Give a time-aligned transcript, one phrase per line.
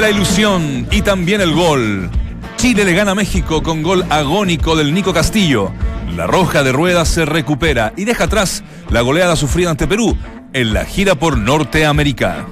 [0.00, 2.10] La ilusión y también el gol.
[2.58, 5.72] Chile le gana a México con gol agónico del Nico Castillo.
[6.14, 10.16] La roja de ruedas se recupera y deja atrás la goleada sufrida ante Perú
[10.52, 12.46] en la gira por Norteamérica.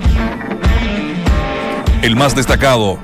[2.00, 2.99] El más destacado,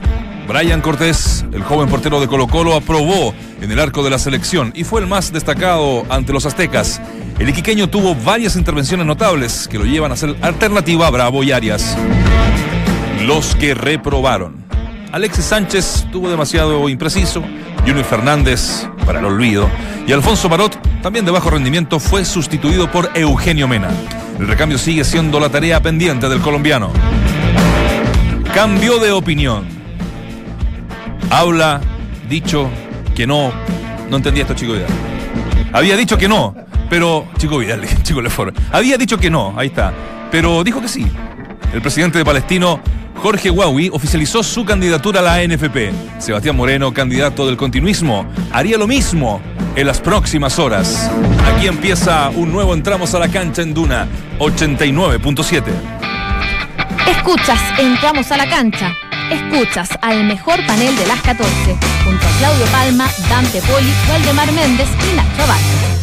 [0.49, 4.73] Brian Cortés, el joven portero de Colo Colo, aprobó en el arco de la selección
[4.75, 7.01] y fue el más destacado ante los aztecas.
[7.39, 11.53] El iquiqueño tuvo varias intervenciones notables que lo llevan a ser alternativa a Bravo y
[11.53, 11.97] Arias.
[13.27, 14.65] Los que reprobaron.
[15.13, 17.43] Alexis Sánchez tuvo demasiado impreciso,
[17.87, 19.69] Junior Fernández para el olvido
[20.07, 23.91] y Alfonso Marot, también de bajo rendimiento, fue sustituido por Eugenio Mena.
[24.39, 26.91] El recambio sigue siendo la tarea pendiente del colombiano.
[28.55, 29.67] Cambió de opinión.
[31.31, 31.81] Habla,
[32.29, 32.69] dicho
[33.15, 33.53] que no.
[34.09, 34.89] No entendía esto, Chico Vidal.
[35.73, 36.57] Había dicho que no,
[36.89, 37.29] pero.
[37.39, 38.59] Chico Vidal, Chico Lefort.
[38.73, 39.93] Había dicho que no, ahí está.
[40.33, 41.07] Pero dijo que sí.
[41.73, 42.81] El presidente de Palestino,
[43.23, 45.93] Jorge Huawei, oficializó su candidatura a la ANFP.
[46.19, 49.43] Sebastián Moreno, candidato del continuismo, haría lo mismo
[49.77, 51.11] en las próximas horas.
[51.47, 55.63] Aquí empieza un nuevo Entramos a la cancha en Duna 89.7.
[57.09, 58.97] Escuchas, entramos a la cancha.
[59.31, 61.47] Escuchas al mejor panel de las 14,
[62.05, 66.00] junto a Claudio Palma, Dante Poli, Valdemar Méndez y Nacho Abad.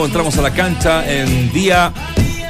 [0.00, 1.92] Nuevo Entramos a la cancha en día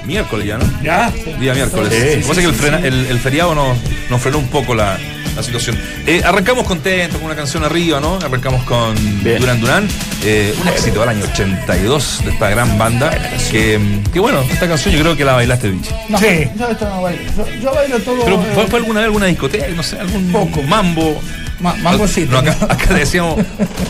[0.04, 0.64] miércoles ya, ¿no?
[0.82, 1.10] Ya.
[1.38, 1.92] Día miércoles.
[1.92, 2.86] Sí, Lo que pasa sí, es que el, sí, frena- sí.
[2.86, 3.76] el- el feriado nos,
[4.08, 4.96] nos frenó un poco la,
[5.36, 5.76] la situación.
[6.06, 8.16] Eh, arrancamos contentos con una canción arriba, ¿no?
[8.16, 9.40] Arrancamos con Bien.
[9.40, 9.88] Duran Duran,
[10.24, 13.10] eh, un éxito del año 82 de esta gran banda.
[13.50, 13.78] Que,
[14.12, 15.90] que bueno, esta canción yo creo que la bailaste, Vichy.
[16.08, 16.26] No, Sí.
[16.58, 17.20] yo esto no bailo.
[17.36, 18.24] Yo, yo bailo todo.
[18.24, 19.66] Pero ¿fue, fue alguna vez alguna discoteca?
[19.74, 20.62] No sé, algún Poco.
[20.62, 21.20] mambo.
[21.60, 22.32] ma- mambocito.
[22.32, 23.38] No, acá, acá le decíamos,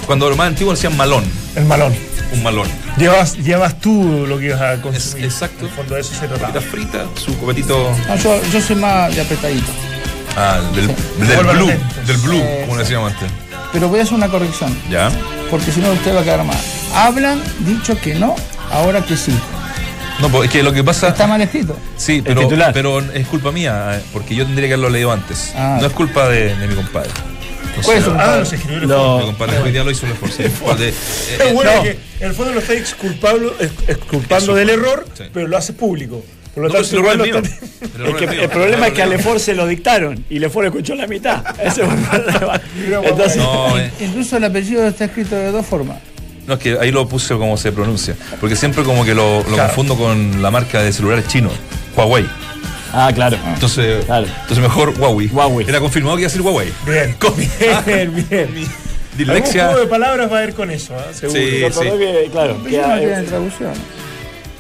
[0.07, 1.95] cuando los más antiguos decían malón, El malón.
[2.33, 2.67] un malón.
[3.01, 5.25] Llevas, llevas tú lo que ibas a Es- consumir.
[5.25, 5.61] exacto.
[5.65, 6.61] En el fondo de eso se Papitas trataba.
[6.71, 9.71] fritas, su copetito No, yo, yo soy más de apretadito.
[10.37, 11.73] ah, del, blue,
[12.07, 13.31] del blue, Sí, como le decíamos antes.
[13.73, 14.77] Pero voy a hacer una corrección.
[14.91, 15.11] ¿Ya?
[15.51, 16.57] Porque si no, usted va a quedar mal.
[16.95, 18.35] Hablan, dicho que no,
[18.71, 19.37] ahora que sí.
[20.21, 21.09] No, pues es que lo que pasa.
[21.09, 21.77] Está mal escrito.
[21.97, 25.53] Sí, pero, pero es culpa mía, eh, porque yo tendría que haberlo leído antes.
[25.57, 25.79] Ah.
[25.81, 27.09] No es culpa de, de mi compadre.
[27.81, 28.11] No ¿Cuál es su
[28.87, 29.55] no, Ah, compadre?
[29.57, 30.43] los hoy día lo hizo un esfuerzo.
[30.79, 30.95] De- eh,
[31.35, 31.83] Es eh, bueno no.
[31.83, 35.25] que en el fondo lo está exculpando, ex- exculpando del error, Sí.
[35.33, 36.23] pero lo hace público.
[36.55, 37.47] Por lo no, tanto, si el error es
[38.33, 41.45] Es que problema es que a Lefort se lo dictaron y Lefort escuchó la mitad.
[41.65, 42.61] Ese fue el problema.
[43.05, 45.99] Entonces, No, eh, Incluso el apellido está escrito de dos formas.
[46.47, 48.17] no, es que ahí lo puse como se pronuncia.
[48.41, 49.67] Porque siempre como que lo, lo Claro.
[49.69, 51.51] confundo con la marca de celulares chino,
[51.97, 52.27] Huawei.
[52.93, 53.37] Ah, claro.
[53.55, 54.27] Entonces, Claro.
[54.27, 55.29] entonces mejor Huawei.
[55.29, 55.69] Huawei.
[55.69, 56.73] Era confirmado que iba a ser Huawei.
[56.87, 57.17] Bien,
[57.87, 58.49] bien, bien.
[58.49, 58.69] Algún
[59.17, 59.65] dislexia.
[59.67, 61.13] juego de palabras va a ir con eso, ¿ah?
[61.13, 61.41] seguro.
[61.41, 61.65] Sí.
[61.65, 63.73] Acordé que, claro, que, eh, traducción.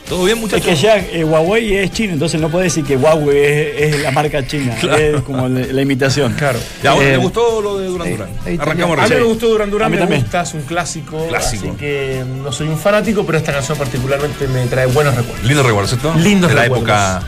[0.09, 0.67] ¿Todo bien, es muchachos?
[0.67, 4.11] que ya eh, Huawei es chino, entonces no puede decir que Huawei es, es la
[4.11, 4.75] marca china.
[4.81, 5.19] Claro.
[5.19, 6.33] Es como la, la imitación.
[6.35, 6.59] Claro.
[6.83, 8.29] Ya, bueno, Eh, ¿le gustó lo de Duran Duran?
[8.61, 9.07] Arrancamos bien.
[9.07, 10.23] A mí me gustó Duran A Duran, mí me también.
[10.23, 11.69] gusta, es un clásico, Clásico.
[11.69, 15.45] así que no soy un fanático, pero esta canción particularmente me trae buenos recuerdos.
[15.47, 16.13] Lindo recuerdo, ¿cierto?
[16.19, 16.89] Lindos De la recuerdos.
[16.89, 17.23] época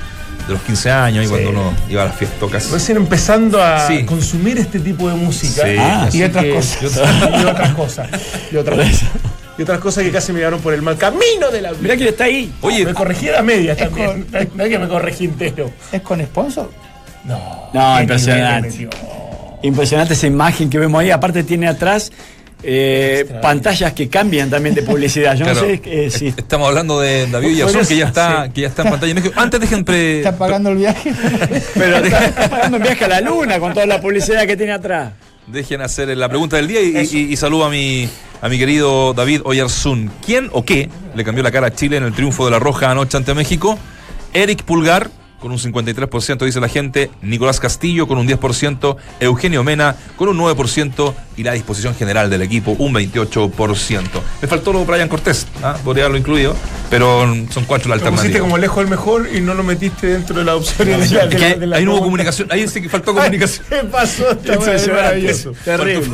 [0.46, 1.32] de los 15 años y Sí.
[1.32, 2.70] cuando uno iba a las fiestas.
[2.70, 4.04] Recién empezando a Sí.
[4.04, 5.62] consumir este tipo de música.
[5.66, 5.76] Sí.
[5.78, 6.82] Ah, y otras que- cosas.
[6.82, 8.08] Y otras, y otras cosas.
[8.52, 9.02] Y otras cosas.
[9.58, 11.80] Y otras cosas que casi me llevaron por el mal camino de la vida.
[11.82, 12.52] Mirá que está ahí.
[12.62, 14.26] Oye, me corregí a medias Es también.
[14.54, 15.70] No es que me corregí entero.
[15.92, 16.70] ¿Es con sponsor?
[17.24, 17.68] No.
[17.72, 18.88] No, impresionante.
[19.62, 21.10] Impresionante esa imagen que vemos ahí.
[21.10, 22.10] Aparte tiene atrás
[22.62, 25.34] eh, pantallas que cambian también de publicidad.
[25.36, 26.28] Yo claro, no sé eh, si...
[26.28, 28.50] est- estamos hablando de David Villazón, que ya está, sí.
[28.52, 29.14] que ya está en pantalla.
[29.14, 29.34] México.
[29.36, 30.18] Antes dejen pre.
[30.18, 31.12] ¿Está pagando el viaje?
[31.74, 35.12] Pero está pagando un viaje a la luna con toda la publicidad que tiene atrás.
[35.46, 38.08] Dejen hacer la pregunta del día y, y- y saludo a mi,
[38.40, 40.10] a mi querido David Oyarzún.
[40.24, 42.90] ¿Quién o qué le cambió la cara a Chile en el triunfo de la Roja
[42.90, 43.78] anoche ante México?
[44.34, 45.10] Eric Pulgar,
[45.42, 47.10] con un 53%, dice la gente.
[47.20, 48.96] Nicolás Castillo, con un 10%.
[49.20, 51.14] Eugenio Mena, con un 9%.
[51.36, 54.02] Y la disposición general del equipo, un 28%.
[54.40, 55.76] Me faltó lo Brian Cortés, ¿ah?
[55.82, 56.54] podría haberlo incluido,
[56.90, 60.36] pero son cuatro la Lo pusiste como lejos el mejor y no lo metiste dentro
[60.38, 62.88] de las la, de que la- de la ahí no hubo comunicación, ahí sí que
[62.88, 63.66] faltó comunicación.
[63.68, 64.24] ¿Qué pasó?
[64.72, 65.52] Es maravilloso.
[65.64, 66.12] Terrible.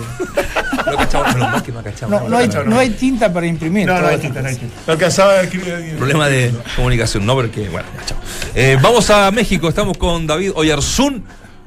[0.90, 2.20] No mal que no cachaba.
[2.20, 3.86] No, no, hay, no hay tinta para imprimir.
[3.86, 4.74] No, no hay tinta, no hay tinta.
[4.86, 5.96] No alcanzaba a escribir.
[5.96, 8.18] Problema de comunicación, no, porque, bueno, ya, chao.
[8.54, 11.24] Eh, vamos a México, estamos con David Oyarzún.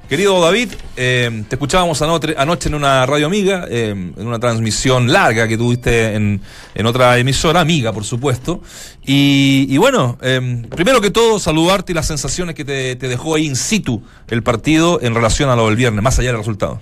[0.10, 5.10] Querido David, eh, te escuchábamos anoche, anoche en una radio amiga, eh, en una transmisión
[5.10, 6.42] larga que tuviste en,
[6.76, 8.62] en otra emisora, amiga, por supuesto.
[9.06, 13.36] Y, y bueno, eh, primero que todo, saludarte y las sensaciones que te, te dejó
[13.36, 16.82] ahí in situ el partido en relación a lo del viernes, más allá del resultado.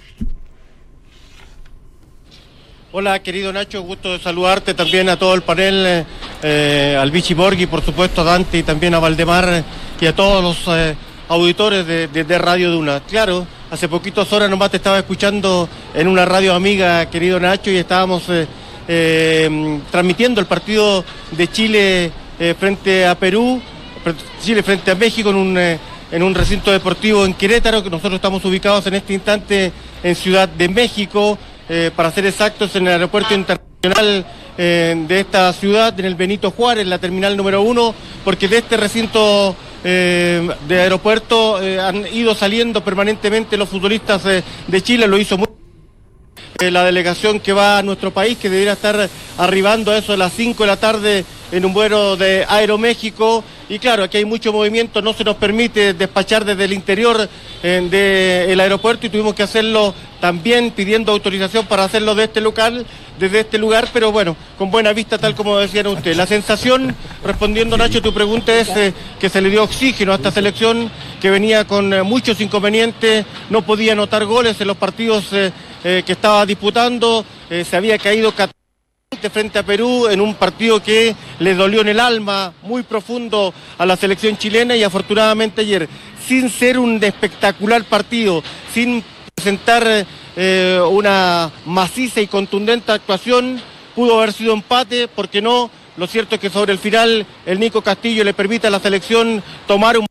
[2.92, 6.06] Hola, querido Nacho, gusto de saludarte también a todo el panel,
[6.42, 9.64] eh, al Vichy Borghi, por supuesto, a Dante y también a Valdemar eh,
[10.02, 10.96] y a todos los eh,
[11.28, 13.02] auditores de, de- de Radio Duna.
[13.02, 17.78] Claro, hace poquitas horas nomás te estaba escuchando en una radio amiga, querido Nacho, y
[17.78, 18.24] estábamos
[19.92, 22.12] transmitiendo el partido de Chile
[22.58, 23.62] frente a Perú,
[24.42, 28.44] Chile frente a México en un, en un recinto deportivo en Querétaro, que nosotros estamos
[28.46, 29.72] ubicados en este instante
[30.02, 31.38] en Ciudad de México,
[31.70, 34.26] eh, para ser exactos, en el aeropuerto internacional
[34.58, 37.94] eh, de esta ciudad, en el Benito Juárez, la terminal número uno,
[38.26, 45.08] porque de este recinto eh, de aeropuerto han ido saliendo permanentemente los futbolistas de Chile,
[45.08, 45.48] lo hizo muy
[46.60, 49.08] la delegación que va a nuestro país, que debería estar
[49.38, 53.44] arribando a eso de las 5 de la tarde en un vuelo de Aeroméxico.
[53.70, 57.30] Y claro, aquí hay mucho movimiento, no se nos permite despachar desde el interior
[57.62, 62.86] eh, del aeropuerto y tuvimos que hacerlo también pidiendo autorización para hacerlo de este local,
[63.20, 66.18] desde este lugar, pero bueno, con buena vista, tal como decían ustedes.
[66.18, 70.32] La sensación, respondiendo Nacho, tu pregunta es eh, que se le dio oxígeno a esta
[70.32, 70.90] selección
[71.22, 75.52] que venía con eh, muchos inconvenientes, no podía anotar goles en los partidos eh,
[75.82, 78.34] que estaba disputando, se había caído
[79.30, 83.86] frente a Perú en un partido que le dolió en el alma, muy profundo a
[83.86, 85.90] la selección chilena y afortunadamente ayer,
[86.26, 88.44] sin ser un espectacular partido,
[88.74, 89.04] sin
[89.36, 90.06] presentar
[90.36, 93.62] eh, una maciza y contundente actuación,
[93.96, 97.82] pudo haber sido empate, porque no, lo cierto es que sobre el final el Nico
[97.82, 100.09] Castillo le permite a la selección tomar un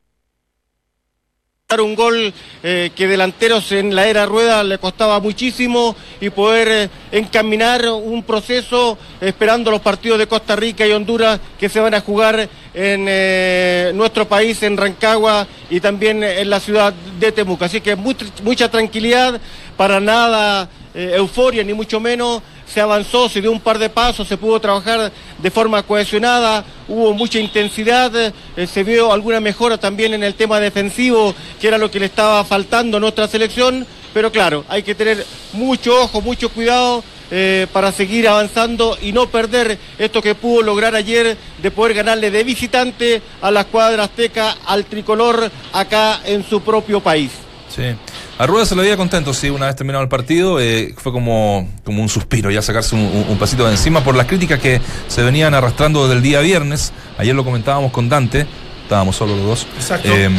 [1.76, 2.32] un gol
[2.62, 8.22] eh, que delanteros en la era rueda le costaba muchísimo y poder eh, encaminar un
[8.22, 13.04] proceso esperando los partidos de Costa Rica y Honduras que se van a jugar en
[13.06, 17.66] eh, nuestro país, en Rancagua y también en la ciudad de Temuco.
[17.66, 19.38] Así que mucha, tranquilidad,
[19.76, 22.40] para nada euforia ni mucho menos.
[22.72, 27.14] Se avanzó, se dio un par de pasos, se pudo trabajar de forma cohesionada, hubo
[27.14, 28.12] mucha intensidad,
[28.56, 32.06] eh, se vio alguna mejora también en el tema defensivo, que era lo que le
[32.06, 37.66] estaba faltando a nuestra selección, pero claro, hay que tener mucho ojo, mucho cuidado eh,
[37.74, 42.42] para seguir avanzando y no perder esto que pudo lograr ayer de poder ganarle de
[42.42, 47.30] visitante a la escuadra azteca, al tricolor acá en su propio país.
[47.68, 47.94] Sí.
[48.38, 50.60] A Rueda se lo veía contento, sí, una vez terminado el partido.
[50.60, 54.14] eh, fue como, como un suspiro, ya sacarse un, un- un pasito de encima por
[54.14, 56.92] las críticas que se venían arrastrando desde el día viernes.
[57.18, 58.46] Ayer lo comentábamos con Dante,
[58.84, 59.66] estábamos solo los dos.
[59.76, 60.08] Exacto.
[60.12, 60.30] eh,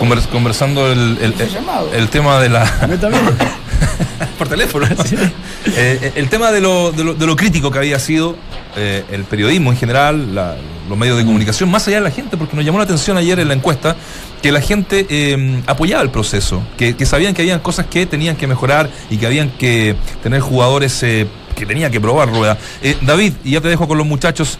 [0.00, 1.92] convers- conversando el, el- el- llamado.
[1.92, 2.64] el tema de la.
[4.38, 4.86] Por teléfono.
[5.76, 8.36] Eh, el tema de lo, de, lo, de lo crítico que había sido
[8.76, 10.56] eh, el periodismo en general, la-
[10.88, 13.38] los medios de comunicación, más allá de la gente, porque nos llamó la atención ayer
[13.40, 13.96] en la encuesta
[14.42, 18.36] que la gente eh, apoyaba el proceso, que, que sabían que habían cosas que tenían
[18.36, 22.58] que mejorar y que habían que tener jugadores eh, que tenía que probar rueda.
[22.82, 24.58] Eh, David, y ya te dejo con los muchachos.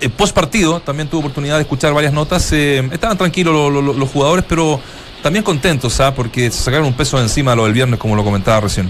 [0.00, 2.52] Eh, post partido también tuve oportunidad de escuchar varias notas.
[2.52, 4.80] estaban tranquilos lo- lo- lo- los jugadores, pero
[5.22, 6.14] también contentos, ¿ah?
[6.14, 8.88] porque se sacaron un peso de encima lo del viernes, como lo comentaba recién.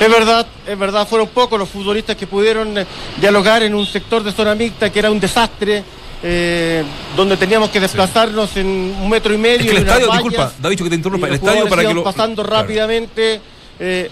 [0.00, 2.86] Es verdad, es verdad, fueron pocos los futbolistas que pudieron eh,
[3.20, 5.82] dialogar en un sector de zona mixta que era un desastre,
[6.22, 6.84] eh,
[7.16, 9.58] donde teníamos que desplazarnos en un metro y medio.
[9.60, 12.04] Es que el estadio, disculpa, David, que te interrumpa, el estadio para que lo.
[12.04, 12.62] pasando Claro.
[12.62, 13.40] rápidamente.
[13.80, 14.10] eh,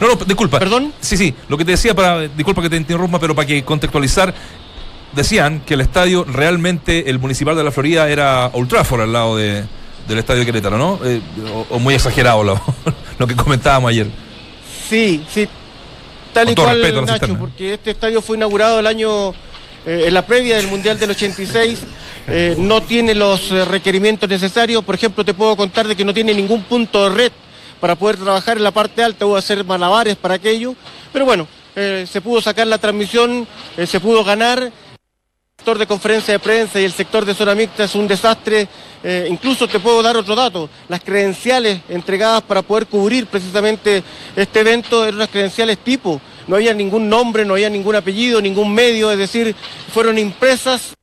[0.00, 0.58] No, no, disculpa.
[0.58, 0.92] ¿Perdón?
[1.00, 2.20] Sí, sí, lo que te decía para.
[2.28, 4.34] Disculpa que te interrumpa, pero para que contextualizar.
[5.12, 9.36] Decían que el estadio realmente, el municipal de la Florida, era Old Trafford al lado
[9.36, 9.64] de,
[10.06, 11.00] del estadio de Querétaro, ¿no?
[11.02, 11.20] Eh,
[11.54, 12.60] o, o muy exagerado lo,
[13.18, 14.06] lo que comentábamos ayer.
[14.88, 15.48] Sí, sí,
[16.32, 19.30] tal Con y cual, respeto Nacho, porque este estadio fue inaugurado el año,
[19.86, 21.80] eh, en la previa del Mundial del 86.
[22.30, 24.84] eh, no tiene los eh, requerimientos necesarios.
[24.84, 27.32] Por ejemplo, te puedo contar de que no tiene ningún punto de red
[27.80, 30.74] para poder trabajar en la parte alta, hubo hacer malabares para aquello,
[31.12, 33.46] pero bueno, eh, se pudo sacar la transmisión,
[33.86, 34.72] se pudo ganar.
[35.58, 38.68] El sector de conferencia de prensa y el sector de zona mixta es un desastre.
[39.02, 40.70] Eh, incluso te puedo dar otro dato.
[40.88, 44.04] Las credenciales entregadas para poder cubrir precisamente
[44.36, 46.20] este evento eran unas credenciales tipo.
[46.46, 49.54] No había ningún nombre, no había ningún apellido, ningún medio, es decir,
[49.92, 50.94] fueron impresas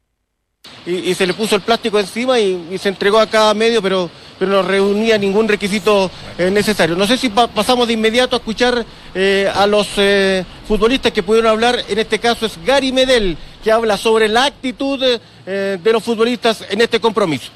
[0.86, 4.52] y, se le puso el plástico encima y, se entregó a cada medio, pero, pero
[4.52, 6.96] no reunía ningún requisito eh, necesario.
[6.96, 11.24] No sé si pa- pasamos de inmediato a escuchar eh, a los eh, futbolistas que
[11.24, 16.04] pudieron hablar, en este caso es Gary Medel, que habla sobre la actitud de los
[16.04, 17.52] futbolistas en este compromiso.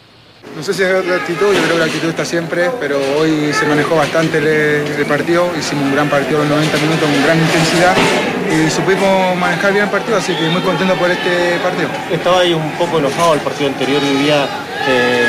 [0.56, 3.54] No sé si es la actitud, yo creo que la actitud está siempre, pero hoy
[3.54, 7.40] se manejó bastante el, el partido, hicimos un gran partido los 90 minutos con gran
[7.40, 7.96] intensidad
[8.50, 11.88] y supimos manejar bien el partido, así que muy contento por este partido.
[12.12, 14.48] Estaba ahí un poco enojado el partido anterior, hoy día
[14.88, 15.28] eh,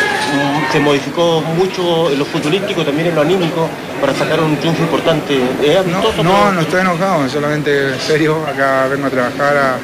[0.72, 3.68] se modificó mucho en lo futbolístico, también en lo anímico,
[4.00, 5.38] para sacar un triunfo importante.
[5.62, 9.76] ¿Es No, no, no estoy enojado, solamente serio, acá vengo a trabajar, a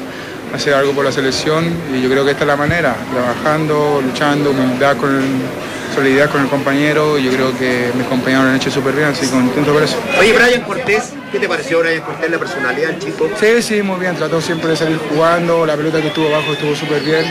[0.53, 4.51] hacer algo por la selección y yo creo que esta es la manera, trabajando, luchando,
[4.51, 5.23] humildad con el,
[5.93, 9.07] solidaridad con el compañero y yo creo que mis compañeros lo han hecho súper bien,
[9.07, 9.97] así que contento por eso.
[10.19, 13.29] Oye, Brian Cortés, ¿qué te pareció Brian Cortés, la personalidad del chico?
[13.39, 16.75] Sí, sí, muy bien, trató siempre de salir jugando, la pelota que estuvo abajo estuvo
[16.75, 17.25] súper bien.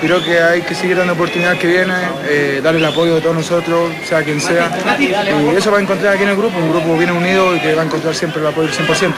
[0.00, 1.94] Creo que hay que seguir dando oportunidad que viene,
[2.26, 4.70] eh, darle el apoyo de todos nosotros, sea quien sea.
[4.98, 7.74] Y eso va a encontrar aquí en el grupo, un grupo bien unido y que
[7.74, 9.12] va a encontrar siempre el apoyo del 100%.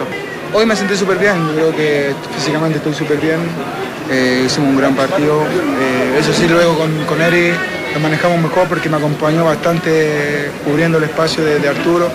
[0.54, 3.38] Hoy me sentí súper bien, yo creo que físicamente estoy súper bien,
[4.10, 5.44] eh, hicimos un gran partido.
[5.44, 7.52] Eh, eso sí, luego con, con Eri
[7.94, 12.10] lo manejamos mejor porque me acompañó bastante cubriendo el espacio de, de Arturo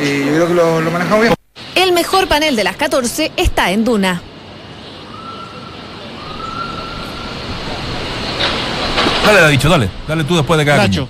[0.00, 1.34] y yo creo que lo, lo manejamos bien.
[1.74, 4.22] El mejor panel de las 14 está en Duna.
[9.26, 9.88] Dale, ha dicho, dale.
[10.06, 11.08] Dale tú después de cada Nacho.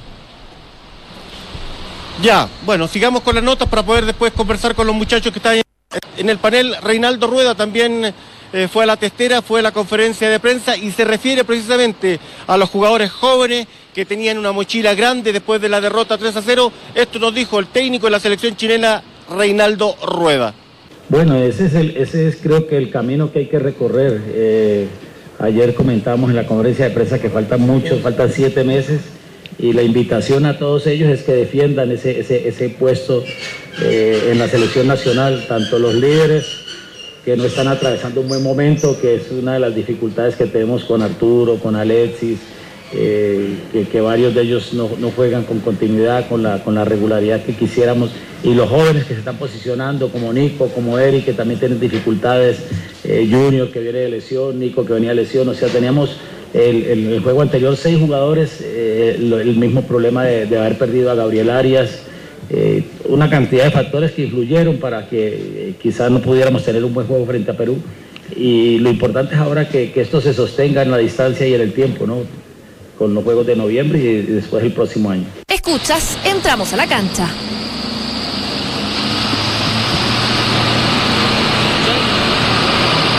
[2.23, 5.56] Ya, bueno, sigamos con las notas para poder después conversar con los muchachos que están
[5.56, 5.62] en-
[6.16, 6.75] en el panel.
[6.82, 8.12] Reinaldo Rueda también
[8.52, 12.18] eh, fue a la testera, fue a la conferencia de prensa y se refiere precisamente
[12.46, 16.42] a los jugadores jóvenes que tenían una mochila grande después de la derrota 3 a
[16.42, 16.73] 0.
[16.94, 19.02] Esto nos dijo el técnico de la selección chilena,
[19.37, 20.54] Reinaldo Rueda.
[21.08, 24.23] Bueno, ese es, el, ese es creo que el camino que hay que recorrer.
[24.28, 24.88] Eh,
[25.47, 29.00] ayer comentábamos en la conferencia de prensa que faltan muchos, faltan siete meses
[29.59, 33.25] y la invitación a todos ellos es que defiendan ese, ese, ese puesto
[33.83, 36.47] eh, en la selección nacional, tanto los líderes
[37.25, 40.85] que no están atravesando un buen momento, que es una de las dificultades que tenemos
[40.85, 42.38] con Arturo, con Alexis,
[42.93, 47.55] eh, que, varios de ellos no, juegan con continuidad, con la, con la regularidad que
[47.55, 48.11] quisiéramos,
[48.45, 52.59] y los jóvenes que se están posicionando, como Nico, como Eric, que también tienen dificultades,
[53.05, 56.16] eh, Junior que viene de lesión, Nico que venía de lesión, o sea, teníamos
[56.55, 61.50] el, el- juego anterior seis jugadores, eh, el mismo problema de, haber perdido a Gabriel
[61.50, 62.02] Arias,
[63.09, 67.26] una cantidad de factores que influyeron para que quizás no pudiéramos tener un buen juego
[67.26, 67.78] frente a Perú.
[68.37, 71.61] Y lo importante es ahora que, que esto se sostenga en la distancia y en
[71.61, 72.46] el tiempo, ¿no?
[72.99, 75.25] Con los juegos de noviembre y después el próximo año.
[75.49, 77.29] Escuchas, entramos a la cancha.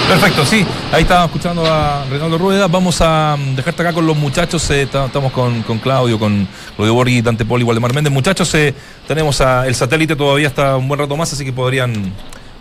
[0.08, 0.66] Perfecto, sí.
[0.94, 2.68] Ahí estábamos escuchando a Reinaldo Rueda.
[2.68, 4.70] Vamos a mm, dejarte acá con los muchachos.
[4.72, 8.14] eh, ta- estamos con, con Claudio, con Claudio Borghi, Dante Poli, Waldemar Méndez.
[8.14, 8.74] Muchachos, eh,
[9.06, 12.14] tenemos a, el satélite todavía hasta un buen rato más, así que podrían.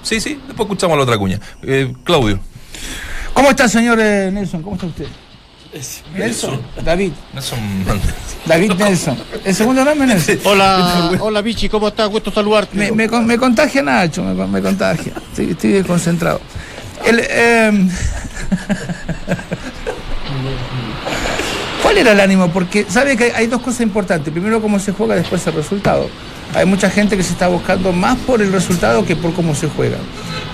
[0.02, 1.38] Sí, sí, después escuchamos a la otra cuña.
[1.62, 2.40] Eh, Claudio.
[3.32, 4.62] ¿Cómo está, señor eh, Nelson?
[4.62, 5.06] ¿Cómo está usted?
[6.16, 6.60] Nelson.
[6.84, 7.12] David.
[7.32, 7.58] Nelson
[8.46, 9.18] David Nelson.
[9.44, 10.38] ¿El segundo nombre Nelson?
[10.44, 12.08] Hola, hola Vichy, ¿cómo estás?
[12.08, 12.76] Gusto saludarte.
[12.76, 15.12] Me, me, con- me contagia Nacho, me, me contagia.
[15.30, 16.40] Estoy, estoy desconcentrado.
[17.04, 17.72] El, eh,
[21.82, 22.48] ¿Cuál era el ánimo?
[22.50, 24.32] Porque sabe que hay dos cosas importantes.
[24.32, 26.08] Primero cómo se juega, después el resultado.
[26.54, 29.68] Hay mucha gente que se está buscando más por el resultado que por cómo se
[29.68, 29.98] juega.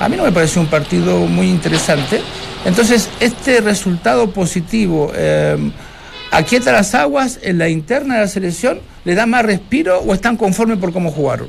[0.00, 2.20] A mí no me pareció un partido muy interesante.
[2.64, 5.56] Entonces, este resultado positivo eh,
[6.30, 10.36] aquieta las aguas en la interna de la selección, le da más respiro o están
[10.36, 11.48] conformes por cómo jugaron.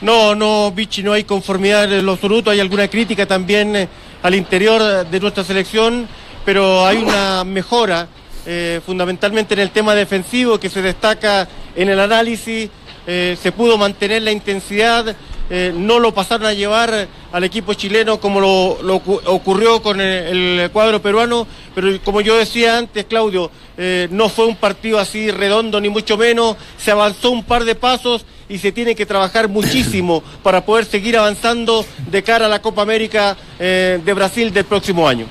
[0.00, 2.50] No, no, Vichy, no hay conformidad en lo absoluto.
[2.50, 3.88] Hay alguna crítica también eh,
[4.22, 6.08] al interior de nuestra selección,
[6.44, 8.08] pero hay una mejora,
[8.46, 11.46] eh, fundamentalmente en el tema defensivo, que se destaca
[11.76, 12.68] en el análisis.
[13.06, 15.16] Eh, se pudo mantener la intensidad,
[15.48, 20.00] eh, no lo pasaron a llevar al equipo chileno como lo, lo ocu- ocurrió con
[20.00, 24.98] el, el cuadro peruano, pero como yo decía antes, Claudio, eh, no fue un partido
[25.00, 29.06] así redondo ni mucho menos, se avanzó un par de pasos y se tiene que
[29.06, 34.52] trabajar muchísimo para poder seguir avanzando de cara a la Copa América eh, de Brasil
[34.52, 35.26] del próximo año.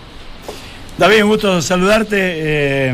[0.98, 2.94] David, un gusto saludarte.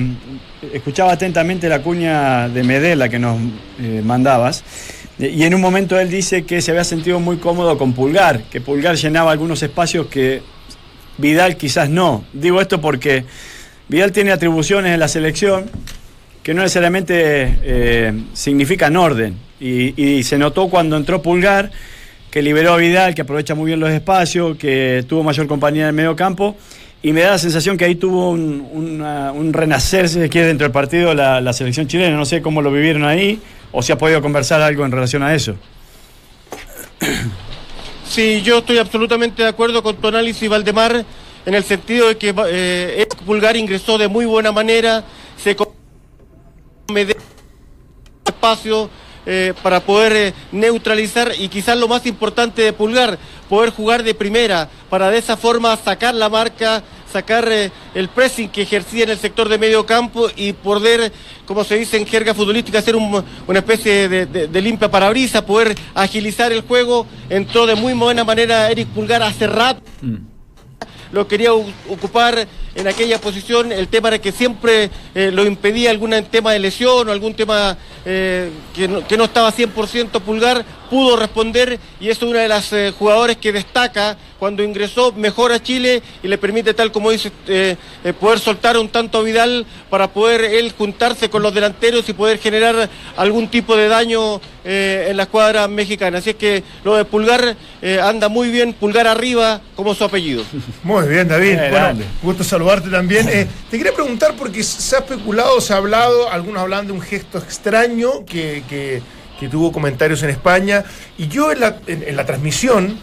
[0.73, 3.37] Escuchaba atentamente la cuña de Medela que nos
[3.79, 4.63] eh, mandabas.
[5.17, 8.59] Y en un momento él dice que se había sentido muy cómodo con Pulgar, que
[8.59, 10.41] Pulgar llenaba algunos espacios que
[11.17, 12.25] Vidal quizás no.
[12.33, 13.23] Digo esto porque
[13.87, 15.69] Vidal tiene atribuciones en la selección
[16.43, 19.37] que no necesariamente eh, significan orden.
[19.59, 21.71] Y, y se notó cuando entró Pulgar,
[22.29, 25.87] que liberó a Vidal, que aprovecha muy bien los espacios, que tuvo mayor compañía en
[25.87, 26.57] el medio campo.
[27.05, 30.47] Y me da la sensación que ahí tuvo un, una- un renacer, si se quiere,
[30.47, 32.17] dentro del partido la, la selección chilena.
[32.17, 33.39] No sé cómo lo vivieron ahí
[33.71, 35.55] o si ha podido conversar algo en relación a eso.
[38.07, 41.03] Sí, yo estoy absolutamente de acuerdo con tu análisis, Valdemar,
[41.45, 45.03] en el sentido de que eh, Pulgar ingresó de muy buena manera,
[45.37, 45.55] se
[48.25, 48.89] espacio
[49.25, 53.17] eh, para poder eh, neutralizar y quizás lo más importante de Pulgar,
[53.49, 58.49] poder jugar de primera, para de esa forma sacar la marca, sacar eh, el pressing
[58.49, 61.11] que ejercía en el sector de medio campo y poder,
[61.45, 65.41] como se dice en jerga futbolística, hacer un- una especie de, de- de limpia parabrisas,
[65.43, 67.07] poder agilizar el juego.
[67.29, 69.81] Entró de muy buena manera Eric Pulgar hace rato
[71.11, 73.71] lo quería ocupar en aquella posición.
[73.71, 77.77] El tema era que siempre eh, lo impedía algún tema de lesión o algún tema
[78.05, 80.63] eh, que, no, que no estaba 100% pulgar.
[80.89, 85.61] Pudo responder y es una de las eh, jugadores que destaca cuando ingresó mejor a
[85.63, 89.65] Chile y le permite, tal como dice, eh, eh, poder soltar un tanto a Vidal
[89.89, 95.07] para poder él juntarse con los delanteros y poder generar algún tipo de daño eh,
[95.09, 96.17] en la escuadra mexicana.
[96.17, 100.43] Así es que lo de Pulgar eh, anda muy bien, Pulgar arriba como su apellido.
[100.83, 101.57] Muy bien, David.
[101.57, 103.27] Eh, bueno, gusto saludarte también.
[103.29, 107.01] Eh, te quería preguntar porque se ha especulado, se ha hablado, algunos hablan de un
[107.01, 109.01] gesto extraño que, que-
[109.39, 110.85] que tuvo comentarios en España.
[111.17, 112.97] Y yo en la, en- en la transmisión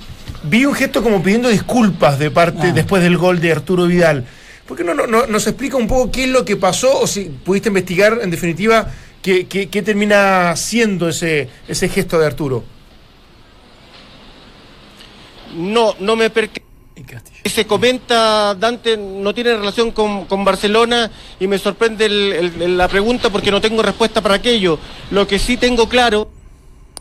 [0.44, 2.72] vi un gesto como pidiendo disculpas de parte Ah.
[2.72, 4.26] después del gol de Arturo Vidal.
[4.66, 7.06] ¿Por qué no, no- no- nos explica un poco qué es lo que pasó o
[7.06, 8.90] si pudiste investigar en definitiva
[9.22, 12.64] qué, qué- qué termina siendo ese, ese gesto de Arturo?
[15.56, 16.62] No, no me percaté.
[17.44, 22.78] Se comenta, Dante, no tiene relación con, con Barcelona y me sorprende el- el- el-
[22.78, 24.78] la pregunta porque no tengo respuesta para aquello.
[25.10, 26.30] Lo que sí tengo claro,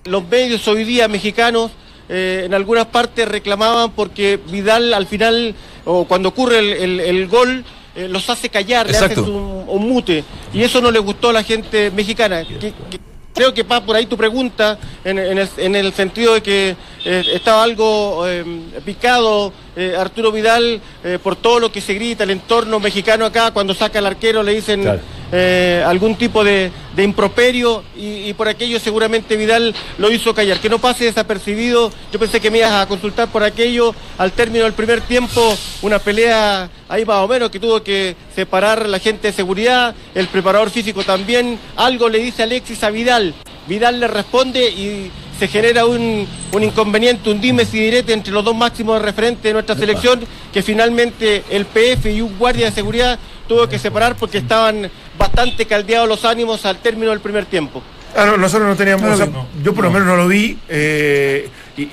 [0.06, 1.72] los medios hoy día mexicanos
[2.12, 7.28] eh, en algunas partes reclamaban porque Vidal al final, o cuando ocurre el, el- el
[7.28, 7.64] gol,
[7.96, 10.24] eh, los hace callar, le hace un, un mute.
[10.54, 12.44] Y eso no le gustó a la gente mexicana.
[12.46, 13.00] Que- que-
[13.34, 16.76] creo que va por ahí tu pregunta, en, en el, en el sentido de que
[17.06, 18.44] eh, estaba algo eh,
[18.86, 23.52] picado eh, Arturo Vidal eh, por todo lo que se grita, el entorno mexicano acá,
[23.52, 25.00] cuando saca al arquero le dicen Claro.
[25.32, 30.60] eh, algún tipo de, de improperio y, y por aquello seguramente Vidal lo hizo callar.
[30.60, 34.66] Que no pase desapercibido, yo pensé que me ibas a consultar por aquello al término
[34.66, 39.28] del primer tiempo, una pelea ahí más o menos que tuvo que separar la gente
[39.30, 43.34] de seguridad, el preparador físico también, algo le dice Alexis a Vidal,
[43.68, 48.46] Vidal le responde y se genera un, un inconveniente, un dimes y direte entre los
[48.46, 50.22] dos máximos referentes de nuestra selección,
[50.54, 55.66] que finalmente el PF y un guardia de seguridad tuvo que separar porque estaban bastante
[55.66, 57.82] caldeados los ánimos al término del primer tiempo.
[58.16, 59.48] Ah, no, nosotros no teníamos, No lo o sea, vi, no.
[59.64, 61.86] yo por lo menos no lo vi, eh, y, y-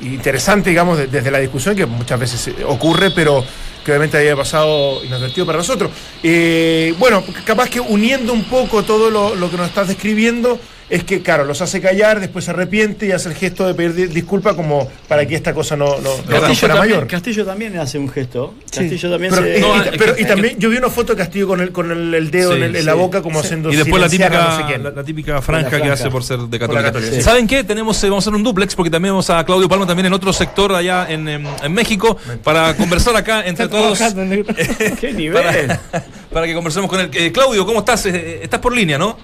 [0.00, 3.44] y- y interesante, digamos, de- desde la discusión que muchas veces eh, ocurre, pero
[3.84, 5.90] que obviamente había pasado inadvertido para nosotros.
[6.22, 10.58] Eh, bueno, capaz que uniendo un poco todo lo, lo que nos estás describiendo,
[10.94, 13.94] es que, claro, los hace callar, después se arrepiente y hace el gesto de pedir
[13.94, 17.06] di- disculpas como para que esta cosa no, no, no Castillo fuera también, mayor.
[17.08, 18.54] Castillo también hace un gesto.
[18.70, 18.80] Sí.
[18.80, 19.58] Castillo también pero, se...
[19.58, 21.48] y, No, y- es pero- que- y es también yo vi una foto de Castillo
[21.48, 23.76] con el, con el, el dedo Sí, en, el- en la boca como haciendo Y
[23.76, 24.82] después la típica, a no sé quién.
[24.84, 26.84] la, la típica franja, La que hace por ser de Católica.
[26.92, 27.22] Católica, sí.
[27.22, 27.64] ¿Saben qué?
[27.64, 30.12] Tenemos, eh, vamos a hacer un duplex porque también vamos a Claudio Palma también en
[30.12, 33.98] otro sector allá en, en- en México para conversar acá entre todos.
[35.00, 35.42] ¡Qué nivel!
[35.42, 35.80] Para,
[36.32, 37.10] para que conversemos con él.
[37.14, 38.04] Eh, Claudio, ¿cómo estás?
[38.06, 39.16] Eh, estás por línea, ¿no?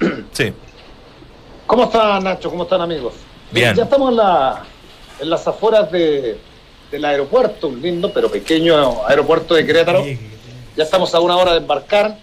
[0.32, 0.52] Sí.
[1.66, 2.50] ¿Cómo están, Nacho?
[2.50, 3.14] ¿Cómo están, amigos?
[3.50, 3.74] Bien.
[3.74, 4.64] Ya estamos en, la,
[5.18, 6.36] en las afueras de,
[6.90, 10.04] del aeropuerto, un lindo pero pequeño aeropuerto de Querétaro.
[10.76, 12.18] Ya estamos a una hora de embarcar.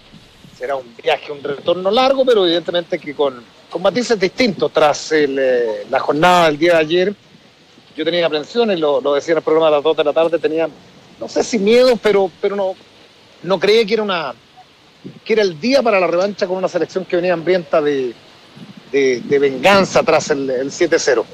[0.56, 5.36] Será un viaje, un retorno largo, pero evidentemente que con, con matices distintos tras el,
[5.38, 7.14] eh, la jornada del día de ayer.
[7.96, 10.38] Yo tenía aprensiones, lo, lo decía en el programa a las 2 de la tarde,
[10.38, 10.68] tenía,
[11.18, 12.74] no sé si miedo, pero, pero no,
[13.42, 14.34] no creía que era, una,
[15.24, 18.14] que era el día para la revancha con una selección que venía hambrienta de,
[18.92, 21.24] de, venganza tras el, el 7-0.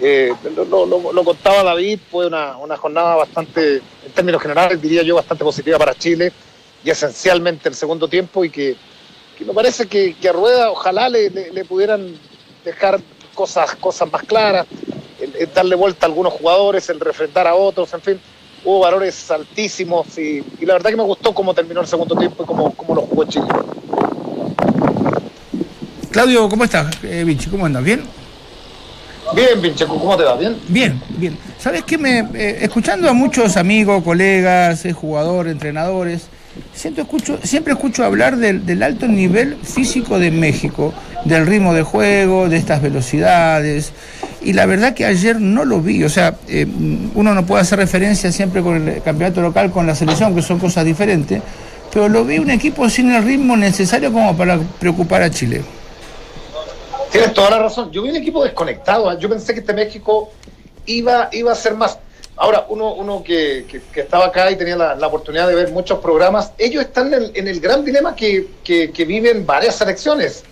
[0.00, 5.44] Eh, lo, contaba David, fue una, una jornada bastante, en términos generales, diría yo, bastante
[5.44, 6.32] positiva para Chile
[6.84, 8.76] y esencialmente el segundo tiempo y que,
[9.38, 12.14] que me parece que, a Rueda ojalá le, le- pudieran
[12.64, 13.00] dejar
[13.34, 14.66] cosas, cosas más claras,
[15.20, 18.20] el- darle vuelta a algunos jugadores, el refrendar a otros, en fin,
[18.64, 22.42] hubo valores altísimos y, y la verdad que me gustó cómo terminó el segundo tiempo
[22.42, 23.46] y cómo, cómo lo jugó Chile.
[26.14, 26.96] Claudio, ¿cómo estás?
[27.02, 27.82] Eh, Vinci, ¿cómo andas?
[27.82, 28.00] ¿Bien?
[29.34, 30.36] Bien, Vincheco, ¿cómo te va?
[30.36, 30.56] ¿Bien?
[30.68, 31.36] Bien, bien.
[31.58, 31.98] ¿Sabes qué?
[31.98, 36.28] Me, eh, escuchando a muchos amigos, colegas, eh, jugadores, entrenadores,
[36.72, 41.82] siento, escucho, siempre escucho hablar del, del alto nivel físico de México, del ritmo de
[41.82, 43.92] juego, de estas velocidades.
[44.40, 46.04] Y la verdad que ayer no lo vi.
[46.04, 46.64] O sea, eh,
[47.16, 50.60] uno no puede hacer referencia siempre con el campeonato local, con la selección, que son
[50.60, 51.42] cosas diferentes.
[51.92, 55.62] Pero lo vi un equipo sin el ritmo necesario como para preocupar a Chile.
[57.14, 57.92] Tienes toda la razón.
[57.92, 59.12] Yo vi un equipo desconectado.
[59.12, 59.16] ¿eh?
[59.20, 60.32] Yo pensé que este México
[60.84, 61.96] iba, iba a ser más.
[62.34, 66.00] Ahora, uno, uno que, que- estaba acá y tenía la, la oportunidad de ver muchos
[66.00, 70.42] programas, ellos están en, el gran dilema que, que- viven varias selecciones,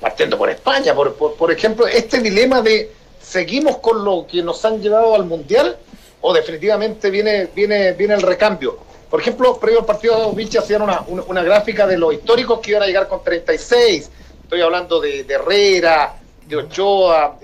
[0.00, 2.90] partiendo por España, por, por, por ejemplo, este dilema de
[3.22, 5.76] seguimos con lo que nos han llevado al Mundial
[6.22, 8.78] o definitivamente viene, viene, viene el recambio.
[9.08, 12.82] Por ejemplo, previo al partido, Vichy hacían una, una gráfica de los históricos que iban
[12.82, 14.10] a llegar con 36.
[14.50, 16.12] Estoy hablando de, Herrera,
[16.48, 17.38] de Ochoa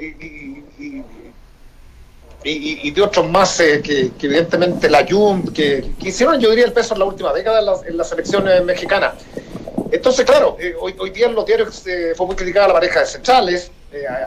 [2.43, 6.95] y, de otros más eh, que, evidentemente la Jun, que, hicieron yo diría el peso
[6.95, 9.15] en la última década en la, en la selección mexicana.
[9.93, 13.07] Entonces, claro, eh, hoy, día en los diarios eh, fue muy criticada la pareja de
[13.07, 13.71] centrales,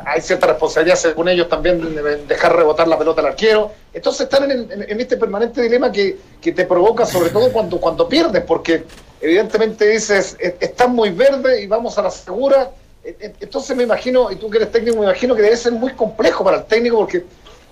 [0.05, 3.73] hay cierta responsabilidad según ellos también de dejar rebotar la pelota al arquero.
[3.93, 7.77] Entonces están en, en- en este permanente dilema que, que te provoca sobre todo cuando,
[7.77, 8.85] cuando pierdes, porque
[9.21, 12.71] evidentemente dices, "E- estás muy verde y vamos a la segura.
[13.03, 15.71] E- e- Entonces me imagino, y tú que eres técnico, me imagino que debe ser
[15.73, 17.23] muy complejo para el técnico porque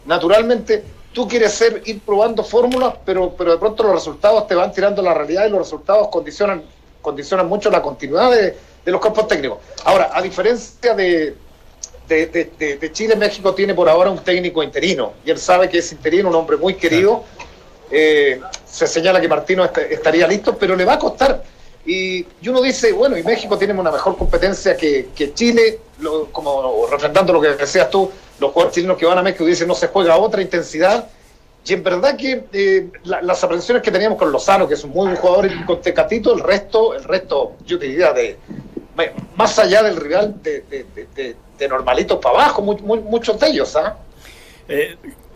[0.05, 0.83] naturalmente
[1.13, 5.01] tú quieres ser, ir probando fórmulas, pero, pero de pronto los resultados te van tirando
[5.01, 6.63] la realidad y los resultados condicionan,
[7.01, 8.55] condicionan mucho la continuidad de,
[8.85, 9.57] de los campos técnicos.
[9.83, 11.35] Ahora, a diferencia de,
[12.07, 15.69] de, de- de- de Chile, México tiene por ahora un técnico interino y él sabe
[15.69, 17.23] que es interino, un hombre muy querido.
[17.91, 21.43] Eh, se señala que Martino est- estaría listo, pero le va a costar.
[21.85, 25.79] Y, y uno dice, bueno, y México tiene una mejor competencia que, que Chile,
[26.31, 29.73] como refrendando lo que decías tú, los jugadores chilenos que van a México dicen no
[29.75, 31.07] se juega a otra intensidad.
[31.65, 34.91] Y en verdad que eh, la- las aprensiones que teníamos con Lozano, que es un
[34.91, 38.37] muy buen jugador, y con Tecatito, el resto, el resto, yo diría, de
[39.35, 43.75] más allá del rival, de, de, de- normalitos para abajo, mu- mu- muchos de ellos,
[43.75, 43.97] ¿ah?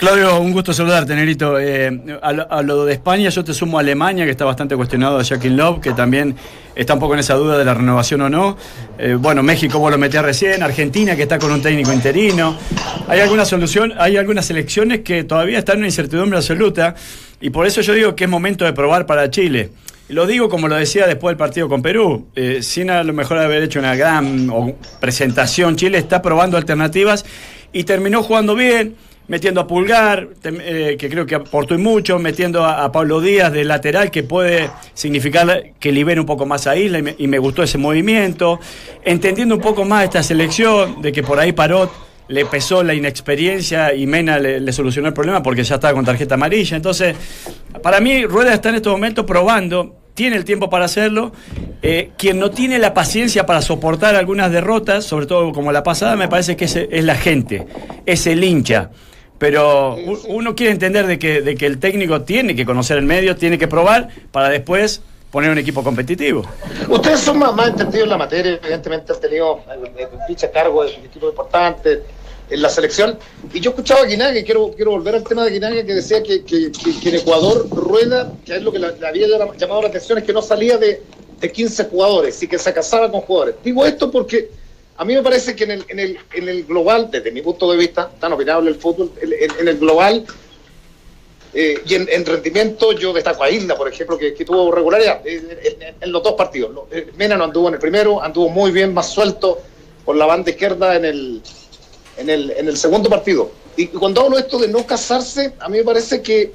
[0.02, 1.60] Claudio, un gusto saludarte, Nerito.
[1.60, 4.76] Eh, a, lo, a lo de España yo te sumo a Alemania, que está bastante
[4.76, 6.36] cuestionado a Jackie Love, que también
[6.76, 8.58] está un poco en esa duda de la renovación o no.
[8.98, 12.58] Eh, bueno, México vos lo metías recién, Argentina que está con un técnico interino.
[13.08, 16.96] Hay alguna solución, hay algunas selecciones que todavía están en una incertidumbre absoluta
[17.40, 19.70] y por eso yo digo que es momento de probar para Chile.
[20.10, 23.38] Lo digo como lo decía después del partido con Perú, eh, sin a lo mejor
[23.38, 27.24] haber hecho una gran presentación, Chile está probando alternativas
[27.72, 28.96] y terminó jugando bien,
[29.32, 34.12] metiendo a Pulgar, eh, que creo que aportó mucho, metiendo a, Pablo Díaz de lateral,
[34.12, 38.60] que puede significar que libere un poco más a Isla, y me, gustó ese movimiento,
[39.06, 41.90] entendiendo un poco más esta selección, de que por ahí Parot
[42.28, 46.04] le pesó la inexperiencia y Mena le, le solucionó el problema porque ya estaba con
[46.04, 46.76] tarjeta amarilla.
[46.76, 47.16] Entonces,
[47.82, 51.32] para mí, Rueda está en estos momentos probando, tiene el tiempo para hacerlo.
[51.82, 56.18] Eh, quien no tiene la paciencia para soportar algunas derrotas, sobre todo como la pasada,
[56.18, 57.66] me parece que es, es la gente,
[58.06, 58.90] es el hincha.
[59.42, 63.36] Pero uno quiere entender de que, de que el técnico tiene que conocer el medio,
[63.36, 65.02] tiene que probar para después
[65.32, 66.46] poner un equipo competitivo.
[66.88, 69.62] Ustedes son más, más entendidos en la materia, evidentemente han tenido
[69.98, 72.02] eh, ficha a cargo de equipos importantes
[72.52, 73.18] en la selección.
[73.52, 76.22] Y yo escuchaba a Guinaga, y quiero, quiero volver al tema de Guinaga, que decía
[76.22, 79.82] que, que- que- que en Ecuador rueda, que es lo que le, había llam- llamado
[79.82, 81.02] la atención, es que no salía de,
[81.40, 83.56] de 15 jugadores y que se casaba con jugadores.
[83.64, 84.50] Digo esto porque
[84.98, 87.72] a mí me parece que en el, en el, en el global, desde mi punto
[87.72, 90.26] de vista, tan opinable el fútbol, en, el global
[91.54, 95.96] eh, y en, en rendimiento yo destaco a Isla, por ejemplo, que, tuvo regularidad eh,
[96.00, 96.72] en, los dos partidos.
[96.92, 99.60] Eh, Mena no anduvo en el primero, anduvo muy bien, más suelto
[100.06, 101.42] por la banda izquierda en el,
[102.18, 103.52] en el, en el segundo partido.
[103.78, 106.52] Y cuando hablo esto de no casarse, a mí me parece que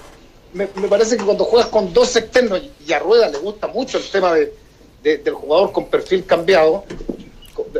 [0.52, 4.04] me, parece que cuando juegas con dos externos, y a Rueda le gusta mucho el
[4.04, 4.52] tema de-
[5.02, 6.84] del jugador con perfil cambiado,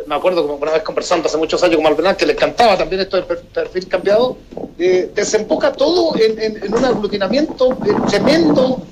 [0.07, 3.03] me acuerdo como una vez conversando hace muchos años con Malvenal, que le encantaba también
[3.03, 4.37] esto del per- perfil cambiado,
[4.79, 8.83] eh, desemboca todo en, en- en un aglutinamiento eh, tremendo,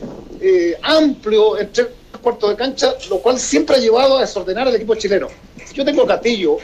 [0.40, 1.88] eh, amplio, en tres
[2.23, 5.29] cuartos de cancha, lo cual siempre ha llevado a desordenar al equipo chileno.
[5.73, 6.57] Yo tengo Catillo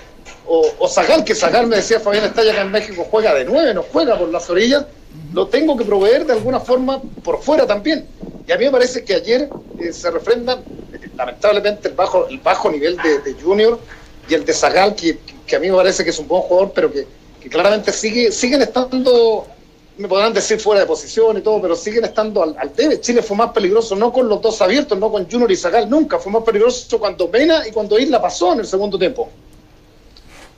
[0.46, 3.74] o, o Zagal, que Zagal me decía Fabián Estalla que en México juega de nueve,
[3.74, 4.86] no juega por las orillas,
[5.34, 8.06] lo tengo que proveer de alguna forma por fuera también.
[8.46, 10.60] Y a mí me parece que ayer eh, se refrendan
[10.92, 13.78] eh, lamentablemente el bajo, el bajo nivel de, de Junior
[14.28, 16.72] y el de Zagal, que, que a mí me parece que es un buen jugador,
[16.74, 17.06] pero que,
[17.48, 19.46] claramente sigue, siguen estando,
[19.98, 23.00] me podrán decir fuera de posición y todo, pero siguen estando al, al debe.
[23.00, 26.18] Chile fue más peligroso no con los dos abiertos, no con Junior y Zagal, nunca.
[26.18, 29.30] Fue más peligroso cuando Mena y cuando Isla pasó en el segundo tiempo.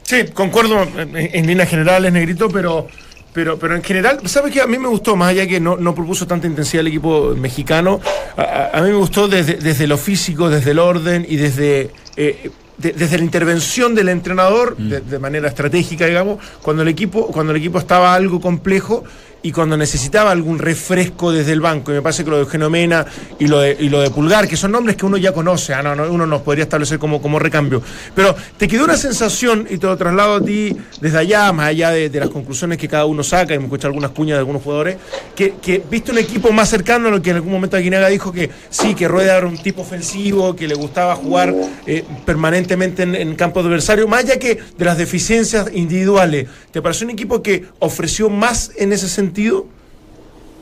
[0.02, 2.86] Sí, concuerdo en, líneas generales, Negrito, pero,
[3.32, 4.60] pero, pero en general, ¿sabes qué?
[4.60, 8.00] A mí me gustó, más allá que no, no propuso tanta intensidad el equipo mexicano,
[8.36, 11.90] a, a- a mí me gustó desde, desde lo físico, desde el orden y desde,
[12.16, 17.26] eh, de- desde la intervención del entrenador, de, de manera estratégica, digamos, cuando el, equipo,
[17.28, 19.04] cuando el equipo estaba algo complejo
[19.42, 21.90] y cuando necesitaba algún refresco desde el banco.
[21.90, 23.04] Y me parece que lo de Genomena
[23.38, 25.82] y lo de, y lo de Pulgar, que son nombres que uno ya conoce, ah,
[25.82, 27.82] no, no, uno nos podría establecer como, como recambio.
[28.14, 31.90] Pero te quedó una sensación, y te lo traslado a ti desde allá, más allá
[31.90, 34.62] de, de las conclusiones que cada uno saca, y me escuché algunas cuñas de algunos
[34.62, 34.96] jugadores,
[35.34, 38.32] que, que viste un equipo más cercano a lo que en algún momento Aguinaga dijo
[38.32, 41.54] que sí, que Rueda era un tipo ofensivo, que le gustaba jugar
[41.86, 46.46] eh, permanentemente en, en campo adversario, más allá que de las deficiencias individuales.
[46.70, 49.31] ¿Te pareció un equipo que ofreció más en ese sentido?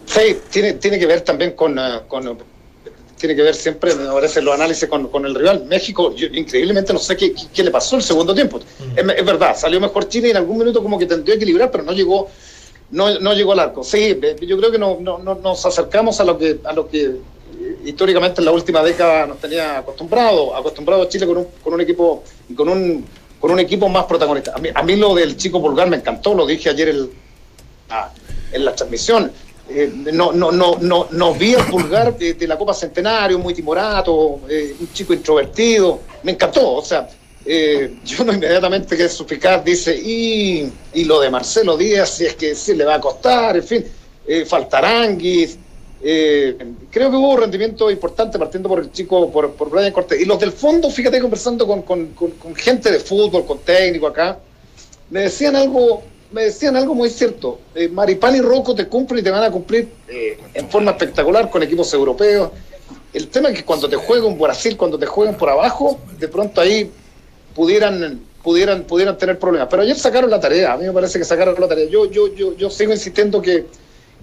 [0.07, 2.37] Sí, tiene, tiene que ver también con, eh, con, eh,
[3.19, 5.67] tiene que ver siempre, me parece, los análisis con, con el rival.
[5.67, 8.59] México, yo increíblemente no sé qué, qué- qué le pasó el segundo tiempo.
[8.97, 11.71] Es, es verdad, salió mejor Chile y en algún minuto como que tendió a equilibrar,
[11.71, 12.29] pero no llegó,
[12.91, 13.85] no, no llegó al arco.
[13.85, 17.03] Sí, yo creo que no, no- no- nos acercamos a lo que, a lo que
[17.05, 21.75] eh, históricamente en la última década nos tenía acostumbrado, acostumbrado a Chile con un, con
[21.75, 22.25] un equipo,
[22.57, 23.05] con un,
[23.39, 24.55] con un equipo más protagonista.
[24.57, 27.11] A mí, a mí lo del chico Pulgar me encantó, lo dije ayer el,
[27.91, 28.11] ah,
[28.53, 29.31] en la transmisión.
[29.69, 33.55] Eh, no, no, no, no, no vi el pulgar de, de la Copa Centenario, muy
[33.55, 36.01] timorato, eh, un chico introvertido.
[36.25, 36.73] Me encantó.
[36.75, 37.09] O sea,
[37.45, 42.35] eh, yo no inmediatamente que suspicar dice, y, y lo de Marcelo Díaz, si es
[42.35, 43.85] que sí le va a costar, en fin,
[44.27, 45.57] eh, Faltaranguis.
[46.03, 46.57] eh,
[46.91, 50.21] creo que hubo un rendimiento importante partiendo por el chico, por, por Brian Cortés.
[50.21, 54.07] Y los del fondo, fíjate, conversando con, con- con- con gente de fútbol, con técnico
[54.09, 54.39] acá,
[55.11, 57.61] me decían algo, me decían algo muy cierto.
[57.75, 61.51] Eh, Maripán y Rocco te cumplen y te van a cumplir eh, en forma espectacular
[61.51, 62.51] con equipos europeos.
[63.13, 66.29] El tema es que cuando te juega un Brasil, cuando te juegan por abajo, de
[66.29, 66.91] pronto ahí
[67.55, 69.69] pudieran, pudieran, pudieran tener problemas.
[69.69, 71.87] Pero ayer sacaron la tarea, a mí me parece que sacaron la tarea.
[71.87, 73.67] Yo, yo, yo, yo sigo insistiendo que,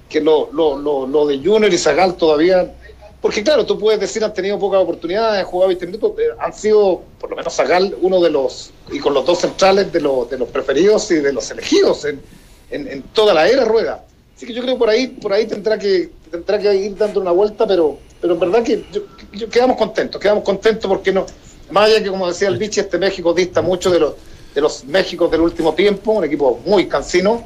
[0.07, 2.73] que lo, lo, lo, lo de Junior y Zagal todavía.
[3.21, 6.53] Porque claro, tú puedes decir han tenido pocas oportunidades, han jugado 20 minutos, eh, han
[6.53, 10.29] sido, por lo menos Zagal, uno de los, y con los dos centrales de los,
[10.29, 12.21] de los preferidos y de los elegidos en,
[12.69, 14.03] en, en toda la era rueda.
[14.35, 17.19] Así que yo creo que por ahí, por ahí tendrá que, tendrá que ir dando
[17.19, 19.01] una vuelta, pero, pero en verdad que yo-
[19.33, 21.25] yo- quedamos contentos, quedamos contentos porque no,
[21.71, 24.13] más allá que como decía el bichi, este México dista mucho de los,
[24.53, 27.43] de los Méxicos del último tiempo, un equipo muy cansino.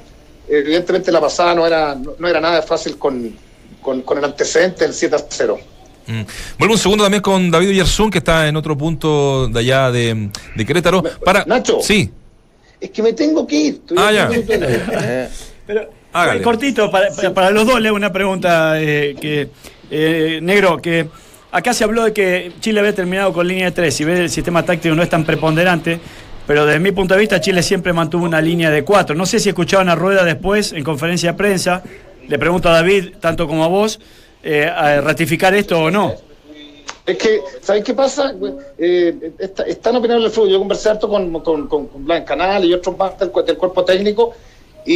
[0.50, 3.34] Evidentemente la pasada no era, no, no era nada fácil con,
[3.82, 5.60] con, con el antecedente del 7 a 0.
[6.08, 6.22] Mm.
[6.58, 10.30] Vuelvo un segundo también con David Yersun, que está en otro punto de allá de,
[10.56, 11.04] de Querétaro.
[11.24, 11.46] Para...
[11.46, 11.80] Nacho.
[11.82, 12.10] Sí.
[12.80, 13.74] Es que me tengo que ir.
[13.76, 14.30] estoy Ah, ya.
[15.68, 16.40] Pero, Hágale.
[16.40, 19.50] eh, cortito, para, para- para los dos le hago una pregunta, eh, que
[19.90, 21.08] eh, Negro, que
[21.52, 24.30] acá se habló de que Chile había terminado con línea de tres, si ves el
[24.30, 26.00] sistema táctico no es tan preponderante,
[26.48, 29.16] pero desde mi punto de vista Chile siempre mantuvo una línea de cuatro.
[29.16, 31.84] No sé si escuchaban a Rueda después en conferencia de prensa,
[32.28, 34.00] le pregunto a David, tanto como a vos,
[34.44, 36.16] eh, a ratificar esto o no.
[37.06, 38.34] Es que, ¿sabéis qué pasa?
[38.78, 40.50] Eh, está- están opinando el fútbol.
[40.52, 43.84] Yo conversé harto con, con, con, con Blanc Canal y otros más del, del cuerpo
[43.84, 44.34] técnico.
[44.86, 44.94] Y,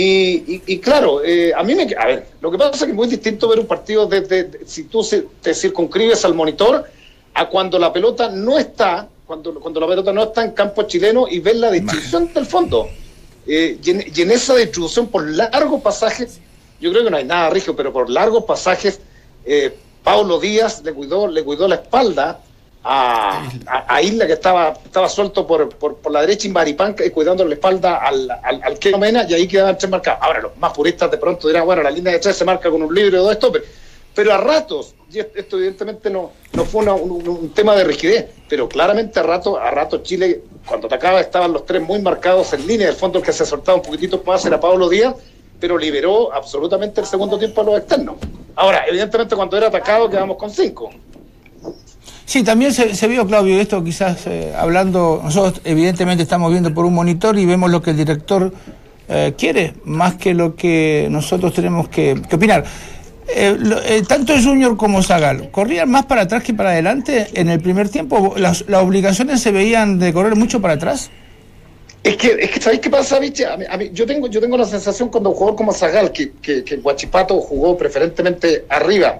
[0.55, 1.87] y- y claro, eh, a mí me.
[1.97, 4.43] A ver, lo que pasa es que es muy distinto ver un partido desde.
[4.45, 6.85] de- si tú se- te circunscribes al monitor
[7.33, 11.27] a cuando la pelota no está, cuando, cuando la pelota no está en campo chileno
[11.29, 12.87] y ves la distribución del fondo.
[13.47, 16.39] Eh, y, en, y en esa distribución por largos pasajes,
[16.85, 18.99] yo creo que no hay nada rígido, pero por largos pasajes,
[19.43, 22.41] eh, Pablo Díaz le cuidó, le cuidó la espalda
[22.83, 23.49] a,
[23.87, 27.43] a- Isla que estaba, estaba suelto por, por, por la derecha y Maripán eh, cuidando
[27.43, 30.19] la espalda al, al, al Keno Mena y ahí quedaban tres marcados.
[30.21, 32.83] Ahora los más puristas de pronto dirán, bueno, la línea de tres se marca con
[32.83, 33.65] un libro y todo esto, pero,
[34.13, 39.19] pero a ratos, y esto evidentemente no, no fue un, tema de rigidez, pero claramente
[39.19, 42.95] a rato, a rato Chile, cuando atacaba, estaban los tres muy marcados en línea, el
[42.95, 45.15] fondo el que se soltaba un poquitito más era Pablo Díaz,
[45.65, 48.17] pero liberó absolutamente el segundo tiempo a los externos.
[48.55, 50.91] Ahora, evidentemente cuando era atacado quedamos con cinco.
[52.23, 56.93] Sí, también se, vio, Claudio, esto quizás eh, hablando, nosotros evidentemente estamos viendo por un
[56.93, 58.53] monitor y vemos lo que el director
[59.09, 62.63] eh, quiere, más que lo que nosotros tenemos que, opinar.
[63.27, 67.49] Eh, lo- eh, tanto Junior como Zagal, ¿corrían más para atrás que para adelante en
[67.49, 68.35] el primer tiempo?
[68.37, 71.09] ¿Las, las obligaciones se veían de correr mucho para atrás?
[72.05, 73.43] Es que, es que ¿sabéis qué pasa, Vichy?
[73.45, 76.11] A mí- a mí- yo, tengo, yo tengo la sensación cuando un jugador como Zagal,
[76.11, 79.19] que, que, que Guachipato jugó preferentemente arriba,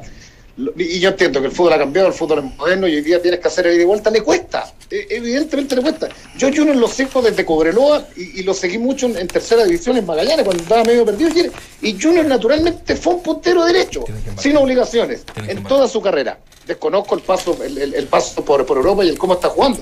[0.78, 3.20] y yo entiendo que el fútbol ha cambiado, el fútbol es moderno y hoy día
[3.22, 6.08] tienes que hacer el ida y vuelta, le cuesta, Eh, evidentemente le cuesta.
[6.38, 9.98] Yo Junior lo sigo desde Cobreloa y, y lo seguí mucho en, en tercera división
[9.98, 14.06] en Magallanes cuando estaba medio perdido ayer, y Junior naturalmente fue un puntero derecho,
[14.40, 16.38] sin obligaciones, en toda su carrera.
[16.68, 19.80] Desconozco el paso, el, el- el paso por, por Europa y el cómo está jugando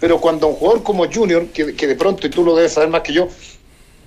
[0.00, 3.02] pero cuando un jugador como Junior, que, de pronto, y tú lo debes saber más
[3.02, 3.28] que yo,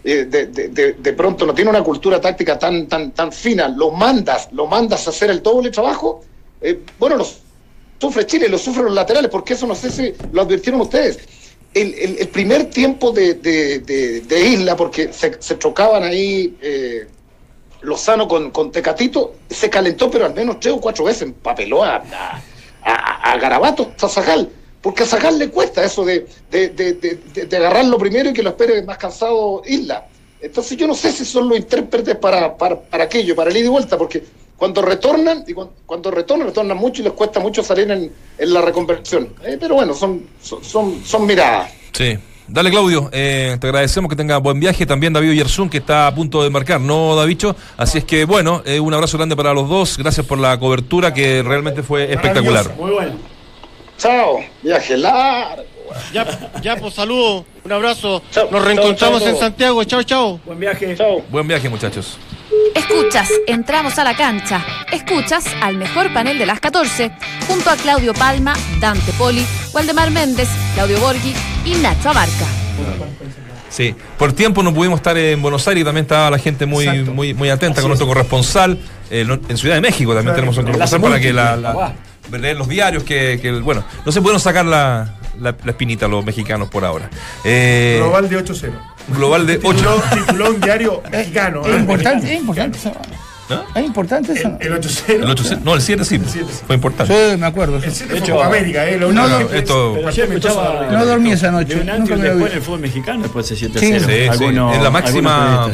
[0.04, 3.68] eh, de, de- de- de pronto no tiene una cultura táctica tan, tan, tan fina,
[3.68, 6.24] lo mandas, lo mandas a hacer el doble trabajo,
[6.62, 7.26] eh, bueno, lo
[8.00, 11.20] sufre Chile, lo sufren los laterales, porque eso no sé si lo advirtieron ustedes.
[11.74, 17.08] El, el- primer tiempo de, de- de- Isla, porque se, chocaban ahí eh,
[17.82, 21.98] Lozano con, con Tecatito, se calentó, pero al menos tres o cuatro veces empapeló a,
[21.98, 22.42] a,
[22.84, 24.50] a, a Garabato, a Zagal,
[24.88, 28.34] porque a Zagal le cuesta eso de, de, de, de- de- de agarrarlo primero y
[28.34, 30.08] que lo espere más cansado Isla.
[30.42, 33.66] Entonces yo no sé si son los intérpretes para, para, para aquello, para el ida
[33.66, 34.24] y vuelta, porque
[34.56, 38.54] cuando retornan, y cuando, cuando retornan, retornan mucho y les cuesta mucho salir en, en
[38.54, 39.34] la reconversión.
[39.44, 41.70] Eh, pero bueno, son, son, son, son miradas.
[41.92, 42.18] Sí.
[42.48, 43.10] Dale, Claudio.
[43.12, 44.86] eh, te agradecemos que tenga buen viaje.
[44.86, 47.58] También David Yersun, que está a punto de embarcar, ¿no, Davicho?
[47.76, 49.98] Así es que, bueno, eh, un abrazo grande para los dos.
[49.98, 52.74] Gracias por la cobertura, que realmente fue espectacular.
[52.80, 53.37] Muy bueno.
[53.98, 55.64] Chao, viaje largo.
[56.14, 56.26] Ya,
[56.62, 58.22] ya, pues saludos, un abrazo.
[58.32, 59.38] Chao, Nos chao, reencontramos chao, en.
[59.40, 59.84] Santiago.
[59.86, 60.40] Chao, chao.
[60.46, 60.96] Buen viaje.
[60.96, 61.22] Chao.
[61.30, 62.18] Buen viaje, muchachos.
[62.76, 64.64] Escuchas, entramos a la cancha.
[64.92, 67.12] Escuchas al mejor panel de las 14,
[67.48, 71.34] junto a Claudio Palma, Dante Poli, Waldemar Méndez, Claudio Borghi
[71.66, 72.46] y Nacho Abarca.
[73.70, 76.86] Sí, por tiempo no pudimos estar en Buenos Aires y también estaba la gente muy,
[76.88, 77.12] Exacto.
[77.14, 78.14] muy, muy atenta Así con nuestro es.
[78.14, 78.78] corresponsal.
[79.10, 80.36] eh, en Ciudad de México también Claro.
[80.36, 81.94] tenemos un corresponsal para que la, la-
[82.32, 86.24] leer los diarios que, que, bueno, no se pudieron sacar la, la, la espinita los
[86.26, 87.10] mexicanos por ahora.
[87.44, 88.72] Eh, Global de 8-0.
[89.10, 89.70] global de 8.
[89.74, 91.62] Tituló, tituló un diario mexicano.
[91.66, 91.78] Es ¿eh?
[91.80, 92.92] importante, es importante eso.
[93.50, 93.64] ¿No?
[93.76, 94.58] Es importante eso.
[94.60, 95.04] El, el 8-0.
[95.08, 96.20] El 8, no, el 7 sí,
[96.68, 97.32] fue importante.
[97.32, 97.78] Sí, me acuerdo.
[97.78, 98.98] El 7 De fue América, ¿eh?
[98.98, 101.76] Lo no, no, que- esto- escuchaba No dormí esa noche.
[101.76, 104.38] Nunca un me después en el fútbol mexicano después de ese 7 Sí, 0 Sí,
[104.38, 105.70] sí, es la máxima.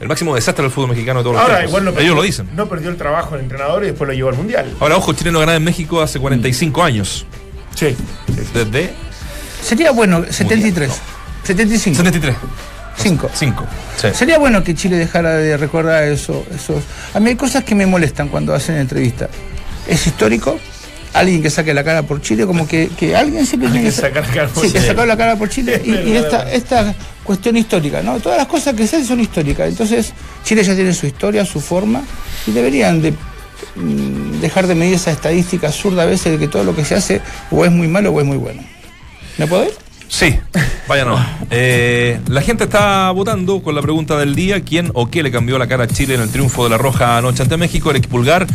[0.00, 1.70] El máximo desastre del fútbol mexicano de todos los Ahora, tiempos.
[1.70, 2.48] igual no Ellos perdió, lo dicen.
[2.54, 4.66] No perdió el trabajo el entrenador y después lo llevó al mundial.
[4.80, 7.26] Ahora, ojo, Chile no ganaba en México hace 45 años.
[7.74, 7.94] Sí.
[8.54, 8.90] Desde
[9.62, 10.90] Sería bueno, 73.
[11.44, 11.96] 75.
[11.96, 12.36] 73.
[12.98, 13.30] 5.
[13.34, 13.66] 5.
[14.00, 14.08] Sí.
[14.14, 16.82] Sería bueno que Chile dejara de recordar eso, esos.
[17.14, 19.28] A mí hay cosas que me molestan cuando hacen entrevistas.
[19.86, 20.58] Es histórico,
[21.12, 24.26] alguien que saque la cara por Chile, como que, que alguien siempre tiene que sacar
[24.26, 24.88] la cara por Sí, que Chile.
[24.92, 26.94] sacó la cara por Chile y, y esta, esta
[27.26, 28.18] cuestión histórica, ¿no?
[28.20, 29.68] Todas las cosas que se hacen son históricas.
[29.68, 30.12] Entonces,
[30.44, 32.02] Chile ya tiene su historia, su forma,
[32.46, 33.12] y deberían de
[33.74, 36.94] mm, dejar de medir esa estadística absurda a veces de que todo lo que se
[36.94, 38.62] hace o es muy malo o es muy bueno.
[39.36, 39.72] ¿Me puedo ir?
[40.08, 40.38] Sí,
[40.88, 41.18] vaya no.
[41.50, 45.58] Eh, la gente está votando con la pregunta del día: ¿quién o qué le cambió
[45.58, 47.90] la cara a Chile en el triunfo de la Roja anoche ante México?
[47.90, 48.46] Eric Pulgar,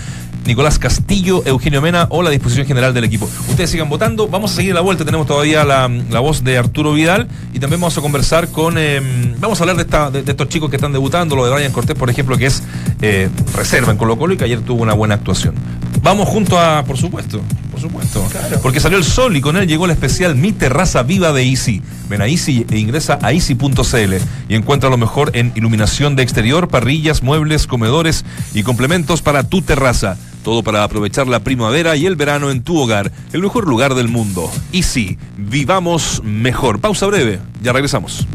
[0.46, 3.30] Nicolás Castillo, Eugenio Mena o la disposición general del equipo.
[3.50, 4.28] Ustedes sigan votando.
[4.28, 5.06] Vamos a seguir la vuelta.
[5.06, 8.76] Tenemos todavía la, la voz de Arturo Vidal y también vamos a conversar con.
[8.78, 9.02] eh,
[9.40, 11.72] vamos a hablar de, esta, de, de estos chicos que están debutando, lo de Brian
[11.72, 12.64] Cortés, por ejemplo, que es
[13.02, 15.54] eh, reserva en Colo-Colo y que ayer tuvo una buena actuación.
[16.02, 18.28] Vamos junto a, por supuesto, por supuesto.
[18.64, 21.84] Porque salió el sol y con él llegó el especial Mi Terraza Viva de Easy.
[22.10, 24.14] Ven a Easy e ingresa a easy.cl
[24.50, 28.26] y encuentra lo mejor en iluminación de exterior, parrillas, muebles, comedores
[28.56, 30.18] y complementos para tu terraza.
[30.44, 33.12] Todo para aprovechar la primavera y el verano en tu hogar.
[33.32, 34.52] El mejor lugar del mundo.
[34.72, 35.18] Easy.
[35.38, 36.80] Vivamos mejor.
[36.80, 37.40] Pausa breve.
[37.62, 38.26] Ya regresamos.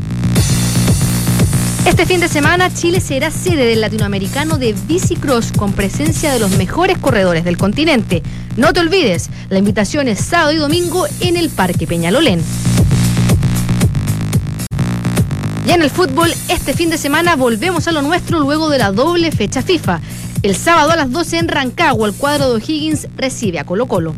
[1.87, 6.51] Este fin de semana Chile será sede del latinoamericano de Bicicross con presencia de los
[6.59, 8.25] mejores corredores del continente.
[8.57, 12.43] No te olvides, la invitación es sábado y domingo en el Parque Peñalolén.
[15.65, 18.91] Ya en el fútbol, este fin de semana volvemos a lo nuestro luego de la
[18.91, 20.01] doble fecha FIFA.
[20.47, 24.15] El sábado a las 12 en Rancagua, el cuadro de O'Higgins recibe a Colo Colo.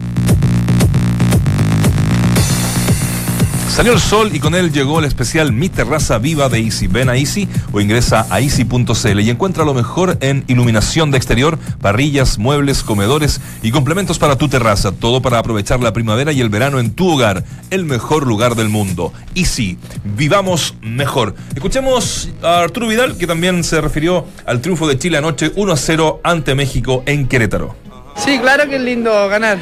[3.78, 6.88] Salió el sol y con él llegó el especial Mi Terraza Viva de Easy.
[6.88, 11.60] Ven a Easy o ingresa a easy.cl y encuentra lo mejor en iluminación de exterior,
[11.80, 14.90] parrillas, muebles, comedores y complementos para tu terraza.
[14.90, 17.44] Todo para aprovechar la primavera y el verano en tu hogar.
[17.70, 19.12] El mejor lugar del mundo.
[19.36, 19.78] Easy.
[20.02, 21.36] Vivamos mejor.
[21.54, 25.76] Escuchemos a Arturo Vidal que también se refirió al triunfo de Chile anoche 1 a
[25.76, 27.76] 0 ante México en Querétaro.
[28.16, 29.58] Sí, claro que es lindo ganar,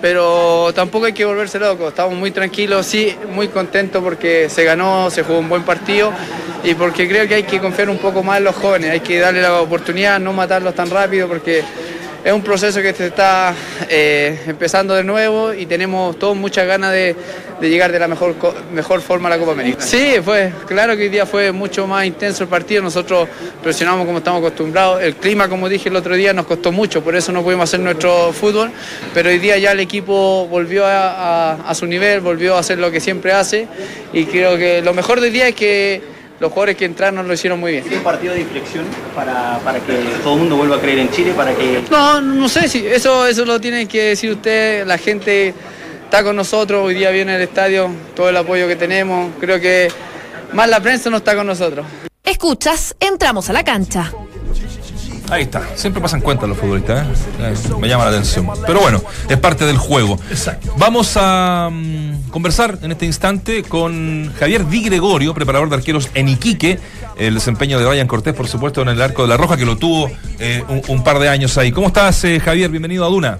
[0.00, 1.88] pero tampoco hay que volverse loco.
[1.88, 6.12] Estamos muy tranquilos, sí, muy contentos porque se ganó, se jugó un buen partido
[6.64, 9.18] y porque creo que hay que confiar un poco más en los jóvenes, hay que
[9.18, 11.62] darle la oportunidad, no matarlos tan rápido porque
[12.26, 13.54] es un proceso que se está
[13.88, 17.14] eh, empezando de nuevo y tenemos todos muchas ganas de,
[17.60, 18.34] de llegar de la mejor,
[18.72, 19.80] mejor forma a la Copa América.
[19.80, 23.28] Sí, fue, claro que hoy día fue mucho más intenso el partido, nosotros
[23.62, 27.14] presionamos como estamos acostumbrados, el clima como dije el otro día nos costó mucho, por
[27.14, 28.72] eso no pudimos hacer nuestro fútbol,
[29.14, 32.90] pero hoy día ya el equipo volvió a, a- su nivel, volvió a hacer lo
[32.90, 33.68] que siempre hace.
[34.12, 37.60] Y creo que lo mejor del día es que los jugadores que entraron lo hicieron
[37.60, 37.84] muy bien.
[37.92, 38.84] un partido de inflexión
[39.14, 42.48] para, para que todo el mundo vuelva a creer en Chile, para que No, no
[42.48, 45.54] sé si eso, eso lo tiene que decir usted, la gente
[46.04, 49.88] está con nosotros, hoy día viene al estadio, todo el apoyo que tenemos, creo que
[50.52, 51.86] más la prensa no está con nosotros.
[52.22, 54.12] Escuchas, entramos a la cancha.
[55.28, 55.76] Ahí está.
[55.76, 57.12] Siempre pasan cuenta los futbolistas, ¿eh?
[57.40, 58.46] Eh, Me llama la atención.
[58.64, 60.18] Pero bueno, es parte del juego.
[60.30, 60.72] Exacto.
[60.78, 66.28] Vamos a mm, conversar en este instante con Javier Di Gregorio, preparador de arqueros en
[66.28, 66.78] Iquique.
[67.18, 69.76] El desempeño de Brian Cortés, por supuesto, en el arco de la Roja, que lo
[69.76, 70.08] tuvo
[70.38, 71.72] eh, un, un par de años ahí.
[71.72, 72.70] ¿Cómo estás, eh, Javier?
[72.70, 73.38] Bienvenido a Duna.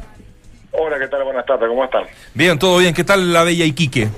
[0.72, 1.22] Hola, ¿qué tal?
[1.22, 2.02] Buenas tardes, ¿cómo están?
[2.34, 2.94] Bien, todo bien.
[2.94, 4.08] ¿Qué tal la bella Iquique?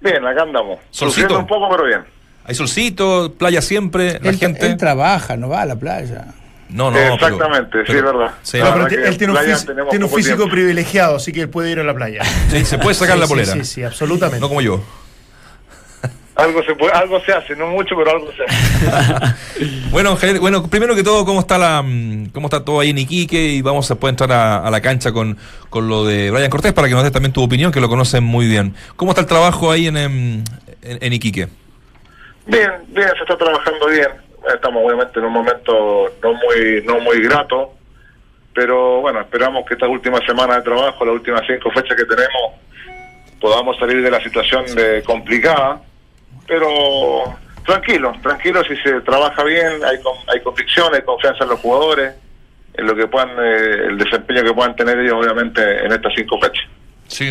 [0.00, 0.78] Bien, acá andamos.
[0.90, 1.38] Solcito.
[1.38, 2.00] Un poco, pero bien.
[2.44, 4.66] Hay solcito, playa siempre, la Él, gente.
[4.66, 6.26] él trabaja, no va a la playa.
[6.68, 6.98] No, no.
[6.98, 8.30] Exactamente, sí, es verdad.
[8.42, 10.48] Sí, La No, pero verdad ti- que él tiene un, tiene físico tiempo.
[10.50, 12.22] privilegiado, así que él puede ir a la playa.
[12.50, 13.52] Sí, se puede sacar Sí, la polera.
[13.52, 14.40] Sí, sí, absolutamente.
[14.40, 14.82] No como yo.
[16.34, 19.34] Algo se puede, algo se hace, no mucho, pero algo se hace.
[19.90, 22.98] Bueno, Javier, bueno, primero que todo, ¿cómo está la mm, cómo está todo ahí en
[22.98, 23.42] Iquique?
[23.52, 25.38] Y vamos a poder entrar a, a la cancha con,
[25.70, 28.22] con lo de Brian Cortés para que nos dé también tu opinión, que lo conocen
[28.22, 28.74] muy bien.
[28.96, 30.44] ¿Cómo está el trabajo ahí en, en,
[30.82, 31.48] en Iquique?
[32.44, 34.08] Bien, bien, se está trabajando bien.
[34.54, 37.72] Estamos obviamente en un momento no muy, no muy grato,
[38.54, 42.52] pero bueno, esperamos que esta última semana de trabajo, las últimas cinco fechas que tenemos,
[43.40, 45.80] podamos salir de la situación de complicada,
[46.46, 46.68] pero
[47.64, 52.14] tranquilo, tranquilo si se trabaja bien, hay, con- hay convicción, hay confianza en los jugadores,
[52.74, 56.38] en lo que puedan, eh, el desempeño que puedan tener ellos obviamente en estas cinco
[56.40, 56.64] fechas.
[57.08, 57.24] Sí,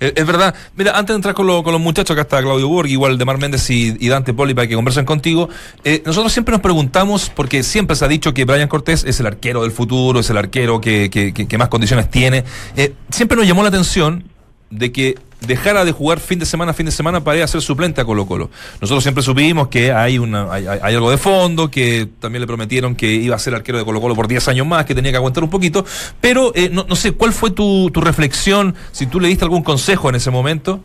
[0.00, 0.54] eh, es verdad.
[0.76, 3.24] Mira, antes de entrar con, lo- con los muchachos, acá está Claudio Borg, igual de
[3.24, 5.48] Mar Méndez y, Dante Poli para que conversen contigo.
[5.84, 9.26] eh, nosotros siempre nos preguntamos, porque siempre se ha dicho que Brian Cortés es el
[9.26, 12.44] arquero del futuro, es el arquero que, que- que- que más condiciones tiene.
[12.76, 14.24] Eh, siempre nos llamó la atención
[14.70, 17.46] de que dejara de jugar fin de semana a fin de semana para ir a
[17.46, 18.50] ser suplente a Colo Colo.
[18.80, 22.46] Nosotros siempre supimos que hay, una, hay, hay- hay algo de fondo, que también le
[22.46, 25.10] prometieron que iba a ser arquero de Colo Colo por 10 años más, que tenía
[25.12, 25.84] que aguantar un poquito,
[26.20, 28.74] pero eh, no, no sé, ¿cuál fue tu, tu reflexión?
[28.92, 30.80] Si tú le diste algún consejo en ese momento.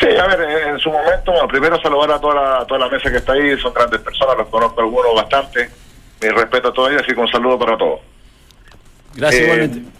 [0.00, 2.88] Sí, a ver, en, en su momento, bueno, primero saludar a toda la, toda la
[2.88, 5.68] mesa que está ahí, son grandes personas, los conozco algunos bastante,
[6.22, 8.00] mi respeto a todos ellos, así que un saludo para todos.
[9.14, 9.97] Gracias, Eh, igualmente.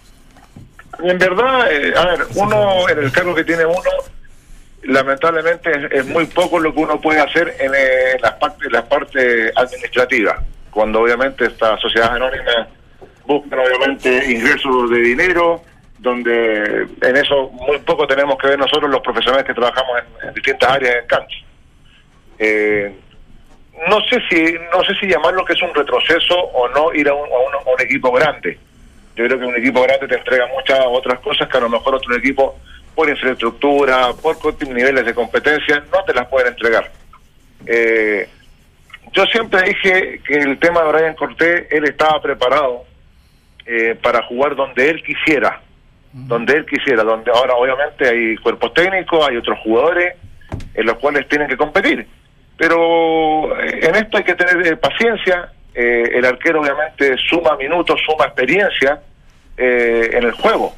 [1.02, 3.90] En verdad, eh, a ver, uno, en el cargo que tiene uno,
[4.82, 8.84] lamentablemente es, es muy poco lo que uno puede hacer en, eh, las partes las
[8.84, 10.40] partes administrativas,
[10.70, 12.68] cuando obviamente estas sociedades anónimas
[13.26, 15.62] buscan obviamente ingresos de dinero,
[15.98, 20.70] donde en eso muy poco tenemos que ver nosotros los profesionales que trabajamos en, distintas
[20.70, 21.36] áreas en cancha.
[22.38, 22.92] Eh,
[23.88, 27.14] no sé si no sé si llamarlo que es un retroceso o no ir a
[27.14, 28.58] un, a un- a un equipo grande.
[29.18, 31.96] Yo creo que un equipo grande te entrega muchas otras cosas que a lo mejor
[31.96, 32.56] otro equipo
[32.94, 34.36] por infraestructura, por
[34.68, 36.88] niveles de competencia, no te las pueden entregar.
[37.66, 38.28] Eh,
[39.12, 42.84] yo siempre dije que el tema de Brian Cortés, él estaba preparado
[43.66, 45.62] eh, para jugar donde él quisiera,
[46.12, 50.14] donde él quisiera, donde ahora obviamente hay cuerpos técnicos, hay otros jugadores
[50.74, 52.06] en los cuales tienen que competir.
[52.56, 58.00] Pero eh, en esto hay que tener eh, paciencia, eh, el arquero obviamente suma minutos,
[58.06, 59.00] suma experiencia
[59.58, 60.74] eh, en el juego,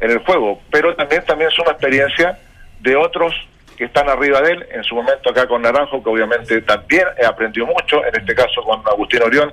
[0.00, 2.38] en el juego, pero también también suma experiencia
[2.80, 3.34] de otros
[3.76, 7.66] que están arriba de él, en su momento acá con Naranjo, que obviamente también aprendió
[7.66, 9.52] mucho, en este caso con Agustín Orión,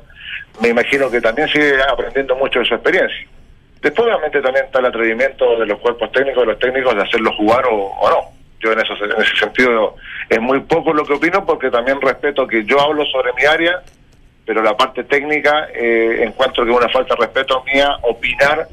[0.62, 3.28] me imagino que también sigue aprendiendo mucho de su experiencia.
[3.82, 7.32] Después obviamente también está el atrevimiento de los cuerpos técnicos, de los técnicos, de hacerlo
[7.38, 8.18] jugar o, o no.
[8.60, 9.96] Yo en, eso, en ese sentido
[10.28, 13.82] es muy poco lo que opino porque también respeto que yo hablo sobre mi área,
[14.50, 18.68] pero la parte técnica eh, encuentro que es una falta de respeto mía opinar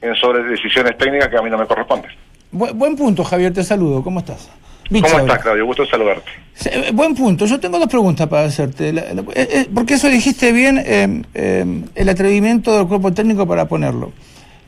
[0.00, 2.12] en sobre decisiones técnicas que a mí no me corresponden.
[2.52, 4.04] Bu- buen punto, Javier, te saludo.
[4.04, 4.48] ¿Cómo estás?
[4.88, 5.66] ¿Cómo estás, Claudio?
[5.66, 6.30] Gusto saludarte.
[6.66, 7.44] Eh, Buen punto.
[7.44, 8.92] Yo tengo dos preguntas para hacerte.
[8.92, 13.48] La- la- eh, eh, porque eso dijiste bien, eh, eh, el atrevimiento del cuerpo técnico
[13.48, 14.12] para ponerlo.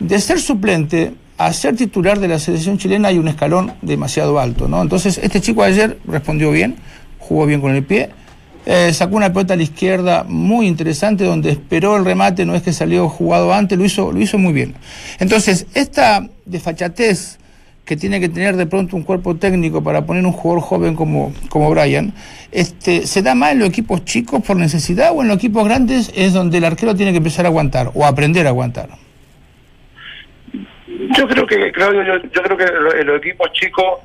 [0.01, 4.67] De ser suplente a ser titular de la selección chilena hay un escalón demasiado alto,
[4.67, 4.83] ¿no?
[4.83, 6.75] Entonces, este chico ayer respondió bien,
[7.21, 8.11] jugó bien con el pie,
[8.71, 12.63] eh, sacó una pelota a la izquierda muy interesante donde esperó el remate, no es
[12.63, 14.75] que salió jugado antes, lo hizo, lo hizo muy bien.
[15.19, 17.39] Entonces, esta desfachatez
[17.87, 21.33] que tiene que tener de pronto un cuerpo técnico para poner un jugador joven como,
[21.49, 22.13] como Brian,
[22.53, 26.13] este, ¿se da más en los equipos chicos por necesidad o en los equipos grandes
[26.15, 28.91] es donde el arquero tiene que empezar a aguantar o aprender a aguantar?
[31.17, 32.65] Yo creo que, Claudio, yo, yo creo que
[33.01, 34.01] en los equipos chicos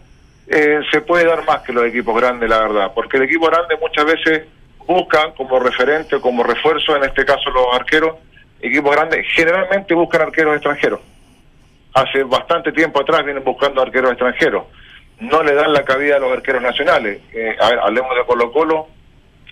[0.47, 3.77] eh, se puede dar más que los equipos grandes, la verdad, porque el equipo grande
[3.79, 4.43] muchas veces
[4.85, 8.17] busca como referente o como refuerzo, en este caso los arqueros,
[8.61, 10.99] equipos grandes generalmente buscan arqueros extranjeros.
[11.93, 14.63] Hace bastante tiempo atrás vienen buscando arqueros extranjeros.
[15.19, 17.21] No le dan la cabida a los arqueros nacionales.
[17.31, 18.87] Eh, a ver, hablemos de Colo Colo,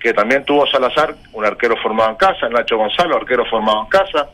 [0.02, 4.30] que también tuvo Salazar, un arquero formado en casa, Nacho Gonzalo, arquero formado en casa,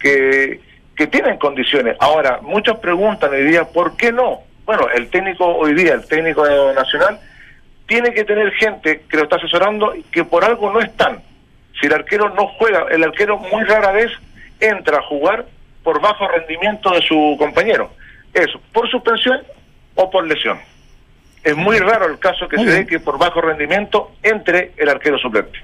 [0.00, 0.60] que,
[0.96, 1.96] que tienen condiciones.
[2.00, 4.49] Ahora, muchos preguntan hoy día, ¿por qué no?
[4.66, 6.44] Bueno, el técnico hoy día, el técnico
[6.74, 7.18] nacional,
[7.86, 11.20] tiene que tener gente que lo está asesorando y que por algo no están.
[11.80, 14.10] Si el arquero no juega, el arquero muy rara vez
[14.60, 15.46] entra a jugar
[15.82, 17.90] por bajo rendimiento de su compañero.
[18.32, 19.40] Eso, por suspensión
[19.96, 20.58] o por lesión.
[21.42, 25.18] Es muy raro el caso que se dé que por bajo rendimiento entre el arquero
[25.18, 25.58] suplente.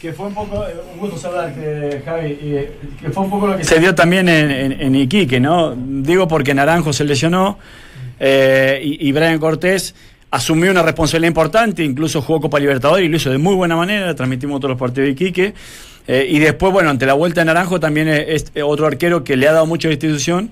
[0.00, 3.30] Que fue un poco, eh, un gusto saludar, que, Javi, y, eh, que fue un
[3.30, 5.74] poco lo que se dio también en, en- en Iquique, ¿no?
[5.76, 7.58] Digo porque Naranjo se lesionó
[8.20, 9.94] eh, y, Brian Cortés
[10.30, 14.14] asumió una responsabilidad importante, incluso jugó Copa Libertadores y lo hizo de muy buena manera,
[14.14, 15.54] transmitimos todos los partidos de Iquique.
[16.06, 19.46] Eh, y después, bueno, ante la vuelta de Naranjo también es, otro arquero que le
[19.46, 20.50] ha dado mucho a la institución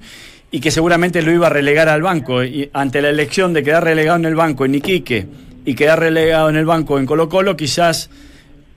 [0.51, 2.45] y que seguramente lo iba a relegar al banco.
[2.45, 5.27] Y ante la elección de quedar relegado en el banco en Iquique
[5.65, 8.11] y quedar relegado en el banco en Colo Colo, quizás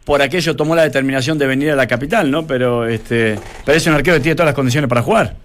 [0.06, 2.48] por aquello tomó la determinación de venir a la capital, ¿no?
[2.48, 5.36] Pero este, pero es un arquero que tiene todas las condiciones para jugar.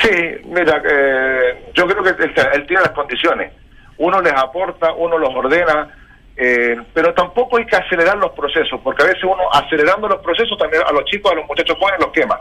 [0.00, 0.10] Sí,
[0.44, 3.52] mira, eh, yo creo que él, él tiene las condiciones.
[3.98, 5.88] Uno les aporta, uno los ordena,
[6.36, 10.56] eh, pero tampoco hay que acelerar los procesos, porque a veces uno acelerando los procesos
[10.58, 12.40] también a los chicos, a los muchachos jóvenes los quema.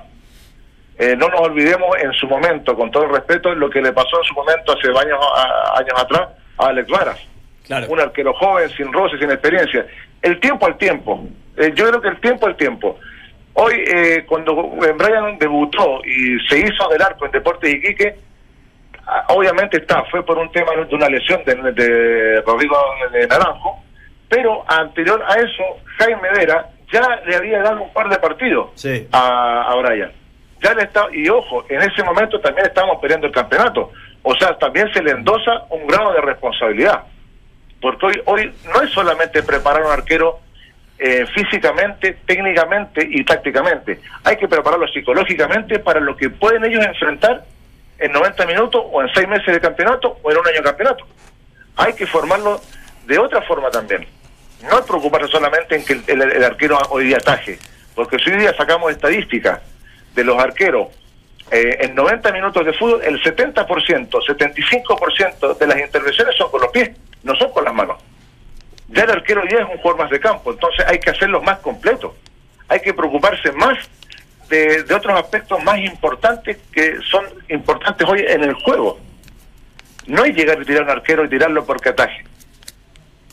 [0.97, 4.18] Eh, no nos olvidemos en su momento, con todo el respeto, lo que le pasó
[4.20, 7.20] en su momento hace años, a- años atrás a Alex Varas.
[7.89, 9.86] Un arquero joven, sin roce, sin experiencia.
[10.22, 11.26] El tiempo al tiempo.
[11.58, 12.97] Eh, yo creo que el tiempo al tiempo.
[13.54, 18.16] Hoy, eh, cuando Brian debutó y se hizo del arco en Deportes Iquique,
[19.06, 22.78] ah, obviamente está, fue por un tema de una lesión de, de Rodrigo
[23.12, 23.84] de Naranjo,
[24.30, 25.64] pero anterior a eso,
[25.99, 29.08] Jaime Vera ya le había dado un par de partidos Sí.
[29.12, 30.12] a, a Brian.
[30.62, 33.91] Ya le está, y ojo, en ese momento también estábamos peleando el campeonato.
[34.24, 37.04] O sea, también se le endosa un grado de responsabilidad.
[37.82, 40.39] Porque hoy, hoy no es solamente preparar un arquero
[41.04, 43.99] eh, físicamente, técnicamente y tácticamente.
[44.24, 47.43] Hay que prepararlo psicológicamente para lo que pueden ellos enfrentar
[47.97, 51.08] en 90 minutos o en 6 meses de campeonato o en un año de campeonato.
[51.76, 52.62] Hay que formarlo
[53.08, 54.06] de otra forma también.
[54.70, 57.58] No preocuparse solamente en que el arquero hoy día ataje,
[57.95, 59.60] porque si hoy día sacamos estadísticas
[60.14, 60.89] de los arqueros
[61.49, 66.72] eh, en 90 minutos de fútbol, el 70%, 75% de las intervenciones son con los
[66.72, 66.91] pies,
[67.24, 67.97] no son con las manos.
[68.92, 71.60] Ya el arquero ya es un jugador más de campo, entonces hay que hacerlos más
[71.60, 72.12] completos.
[72.68, 73.78] Hay que preocuparse más
[74.50, 79.00] de, de otros aspectos más importantes que son importantes hoy en el juego.
[80.08, 82.24] No es llegar y tirar un arquero y tirarlo porque ataje.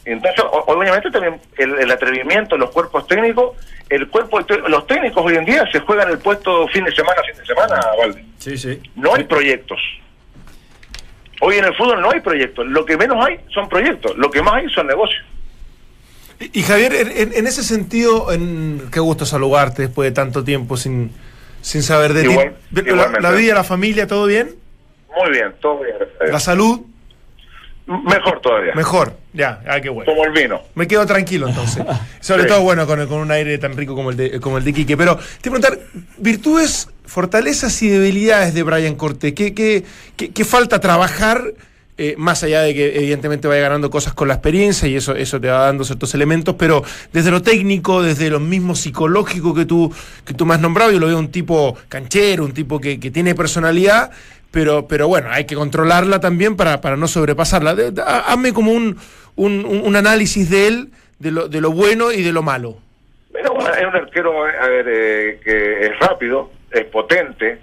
[0.04, 3.56] Entonces, obviamente también el, el atrevimiento, los cuerpos técnicos,
[3.90, 7.36] el cuerpo, los técnicos hoy en día se juegan el puesto fin de semana, fin
[7.36, 8.24] de semana, Valde.
[8.38, 8.80] Sí, sí.
[8.94, 9.78] No hay proyectos.
[11.40, 12.66] Hoy en el fútbol no hay proyectos.
[12.66, 14.16] Lo que menos hay son proyectos.
[14.16, 15.24] Lo que más hay son negocios.
[16.40, 20.76] Y, y Javier, en, en- ese sentido, en, qué gusto saludarte después de tanto tiempo
[20.76, 21.10] sin,
[21.62, 22.82] sin saber de Igual- ti.
[22.82, 23.20] La- igualmente.
[23.20, 24.54] la, vida, la familia, ¿todo bien?
[25.20, 25.96] Muy bien, todo bien.
[26.30, 26.82] ¿La salud?
[27.86, 28.74] Mejor todavía.
[28.74, 30.12] Mejor, ya, ah, qué bueno.
[30.12, 30.60] Como el vino.
[30.74, 31.82] Me quedo tranquilo entonces.
[32.20, 32.48] Sobre Sí.
[32.50, 34.94] todo, bueno, con, con un aire tan rico como el de, como el de Quique.
[34.96, 35.78] Pero te voy a preguntar,
[36.18, 39.32] virtudes, fortalezas y debilidades de Brian Corte.
[39.32, 39.84] ¿Qué, qué,
[40.16, 41.42] qué- qué falta trabajar?
[41.98, 45.40] Eh, más allá de que evidentemente vaya ganando cosas con la experiencia y eso, eso
[45.40, 46.82] te va dando ciertos elementos, pero
[47.12, 49.92] desde lo técnico, desde lo mismo psicológico que tú,
[50.24, 53.10] que tú me has nombrado, yo lo veo un tipo canchero, un tipo que, que
[53.10, 54.10] tiene personalidad,
[54.50, 57.74] pero, pero bueno, hay que controlarla también para, para no sobrepasarla.
[57.74, 58.96] De- de- ha- hazme como un,
[59.36, 60.88] un, análisis de él,
[61.18, 62.78] de lo, de lo bueno y de lo malo.
[63.32, 67.58] Pero es un arquero a ver, eh, que es rápido, es potente,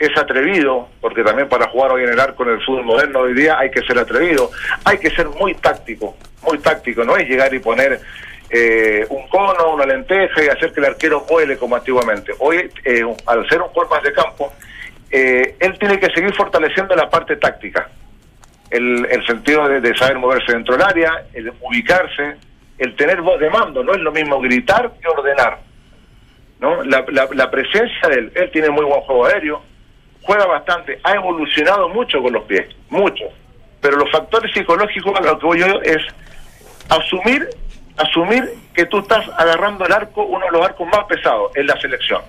[0.00, 3.34] es atrevido, porque también para jugar hoy en el arco en el fútbol moderno hoy
[3.34, 4.50] día hay que ser atrevido,
[4.84, 8.00] hay que ser muy táctico, muy táctico, no es llegar y poner
[8.48, 12.32] eh, un cono, una lenteja y hacer que el arquero vuele como antiguamente.
[12.38, 14.52] Hoy, eh, al ser un jugador más de campo,
[15.10, 17.88] eh, él tiene que seguir fortaleciendo la parte táctica,
[18.70, 22.36] el, el sentido de, de saber moverse dentro del área, el ubicarse,
[22.78, 25.58] el tener voz de mando, no es lo mismo gritar que ordenar.
[26.58, 26.82] ¿no?
[26.84, 29.62] La, la- la presencia de él, él tiene muy buen juego aéreo,
[30.30, 33.24] juega bastante, ha evolucionado mucho con los pies, mucho.
[33.80, 35.98] Pero los factores psicológicos a lo que voy yo es
[36.88, 37.48] asumir,
[37.96, 41.80] asumir que tú estás agarrando el arco, uno de los arcos más pesados en la
[41.80, 42.22] selección.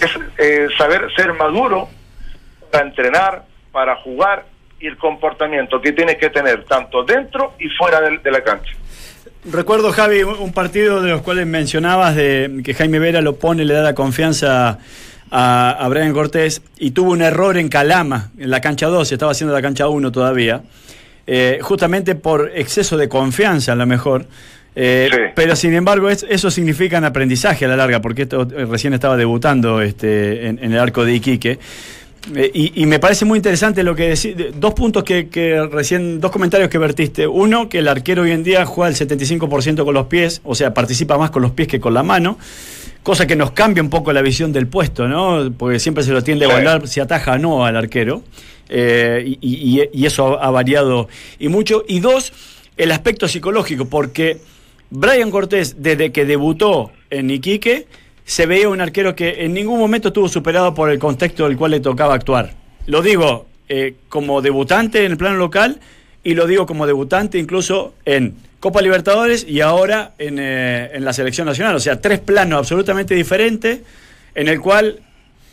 [0.00, 1.86] Es eh, saber ser maduro
[2.72, 4.46] para entrenar, para jugar
[4.80, 8.72] y el comportamiento que tienes que tener tanto dentro y fuera del- de la cancha.
[9.44, 13.74] Recuerdo, Javi, un partido de los cuales mencionabas de que Jaime Vera lo pone, le
[13.74, 14.78] da la confianza
[15.30, 19.32] a, a Brian Cortés y tuvo un error en Calama, en la cancha 2, estaba
[19.32, 20.62] haciendo la cancha 1 todavía,
[21.26, 24.26] eh, justamente por exceso de confianza a lo mejor.
[24.80, 28.64] Eh, Pero sin embargo, es- eso significa un aprendizaje a la larga, porque esto eh,
[28.64, 31.58] recién estaba debutando este, en, en el arco de Iquique.
[32.34, 34.36] Eh, y, y me parece muy interesante lo que decís.
[34.36, 37.26] de- Dos puntos que, que recién, dos comentarios que vertiste.
[37.26, 40.74] Uno, que el arquero hoy en día juega el 75% con los pies, o sea,
[40.74, 42.38] participa más con los pies que con la mano.
[43.02, 45.50] Cosa que nos cambia un poco la visión del puesto, ¿no?
[45.56, 48.22] Porque siempre se lo tiende a evaluar si ataja o no al arquero.
[48.68, 51.08] Eh, y, y- y eso ha, ha variado
[51.38, 51.84] y mucho.
[51.88, 52.32] Y dos,
[52.76, 54.38] el aspecto psicológico, porque
[54.90, 57.86] Brian Cortés, desde que debutó en Iquique,
[58.28, 61.70] se veía un arquero que en ningún momento estuvo superado por el contexto del cual
[61.70, 62.50] le tocaba actuar.
[62.84, 65.80] Lo digo eh, como debutante en el plano local
[66.22, 71.14] y lo digo como debutante incluso en Copa Libertadores y ahora en, eh, en la
[71.14, 71.74] selección nacional.
[71.74, 73.80] O sea, tres planos absolutamente diferentes
[74.34, 75.00] en el cual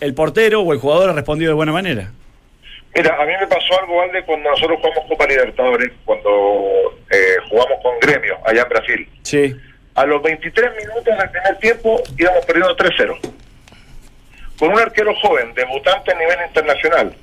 [0.02, 2.12] el portero o el jugador ha respondido de buena manera.
[2.94, 7.80] Mira, a mí me pasó algo, Valde, cuando nosotros jugamos Copa Libertadores, cuando eh, jugamos
[7.82, 9.10] con Gremio, allá en Brasil.
[9.24, 9.56] Sí.
[9.96, 13.18] A los 23 minutos del primer tiempo íbamos perdiendo 3-0.
[14.60, 17.16] Con un arquero joven, debutante a nivel internacional,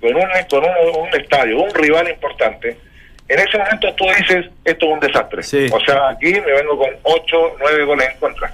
[0.00, 2.76] con un, con un, un estadio, un rival importante,
[3.30, 5.40] en ese momento tú dices, esto es un desastre.
[5.72, 8.52] O sea, aquí me vengo con 8, 9 goles en contra.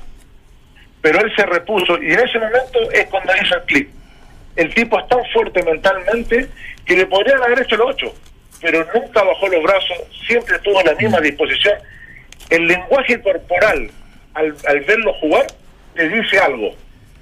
[1.01, 3.89] Pero él se repuso y en ese momento es cuando hizo el clic.
[4.55, 6.49] El tipo es tan fuerte mentalmente
[6.85, 8.15] que le podrían haber hecho los 8,
[8.61, 9.97] pero nunca bajó los brazos,
[10.27, 11.79] siempre tuvo la misma disposición.
[12.51, 13.91] El lenguaje corporal,
[14.35, 15.47] al, al verlo jugar,
[15.95, 16.75] te dice algo,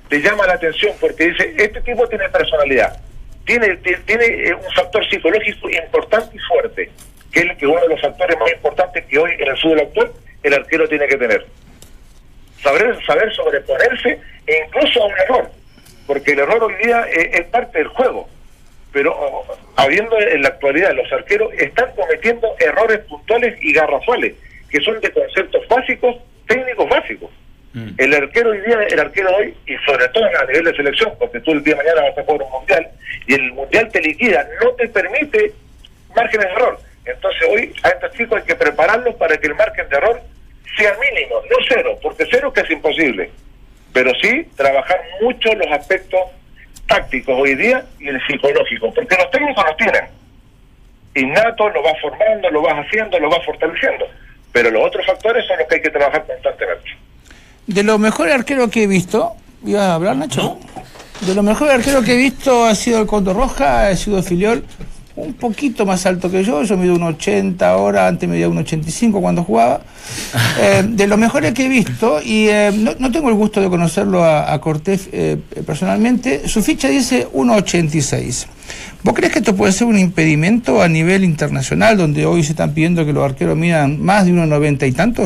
[0.09, 2.99] te llama la atención porque dice, este tipo tiene personalidad,
[3.47, 6.91] tiene, ti- tiene eh, un factor psicológico importante y fuerte,
[7.33, 10.13] que es uno de los factores más importantes que hoy en el fútbol actual
[10.43, 11.47] el arquero tiene que tener.
[12.63, 15.51] Saber, saber sobreponerse e incluso a un error,
[16.07, 18.29] porque el error hoy día eh, es parte del juego
[18.93, 19.45] pero oh,
[19.75, 24.35] habiendo en la actualidad los arqueros están cometiendo errores puntuales y garrafales,
[24.75, 26.17] que son de conceptos básicos,
[26.49, 27.31] técnicos básicos.
[27.97, 31.39] El arquero hoy día, el arquero hoy, y sobre todo a nivel de selección, porque
[31.41, 32.89] tú el día de mañana vas a jugar un mundial,
[33.29, 35.53] y el mundial te liquida, no te permite
[36.17, 36.81] márgenes de error.
[37.05, 40.21] Entonces hoy a estos chicos hay que prepararlos para que el margen de error
[40.77, 43.31] sea mínimo, no cero, porque cero que es imposible.
[43.93, 46.21] Pero sí trabajar mucho los aspectos
[46.89, 50.05] tácticos hoy día y el psicológico, porque los técnicos los tienen.
[51.15, 54.09] Innato lo vas formando, lo vas haciendo, lo vas fortaleciendo,
[54.55, 56.91] pero los otros factores son los que hay que trabajar constantemente.
[57.67, 59.35] De los mejores arqueros que he visto,
[59.67, 60.61] ¿ibas a hablar, Nacho?
[61.23, 64.65] De los mejores arqueros que he visto ha sido el Condor Roja, ha sido Filiol,
[65.17, 69.21] un poquito más alto que yo, yo mido un 80 ahora, antes medía un 85
[69.21, 69.81] cuando jugaba.
[70.61, 73.69] Eh, de los mejores que he visto, y eh, no, no tengo el gusto de
[73.69, 75.37] conocerlo a, a Cortés eh,
[75.67, 78.47] personalmente, su ficha dice 1,86.
[79.03, 82.73] ¿Vos crees que esto puede ser un impedimento a nivel internacional, donde hoy se están
[82.75, 85.23] pidiendo que los arqueros midan más de 1,90 y tanto?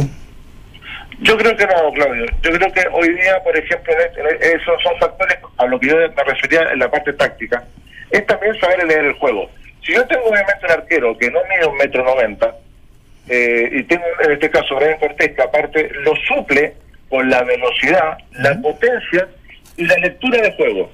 [1.21, 2.25] Yo creo que no, Claudio.
[2.43, 5.89] Yo creo que hoy día, por ejemplo, en este- esos son factores a lo que
[5.89, 7.65] yo me refería en la parte táctica.
[8.11, 9.51] Es también saber leer el juego.
[9.85, 12.55] Si yo tengo obviamente un arquero que no mide un metro noventa,
[13.29, 16.75] eh, y tengo en este caso Brian Cortés, que aparte lo suple
[17.09, 19.29] con la velocidad, la potencia
[19.77, 20.91] y la lectura de juego.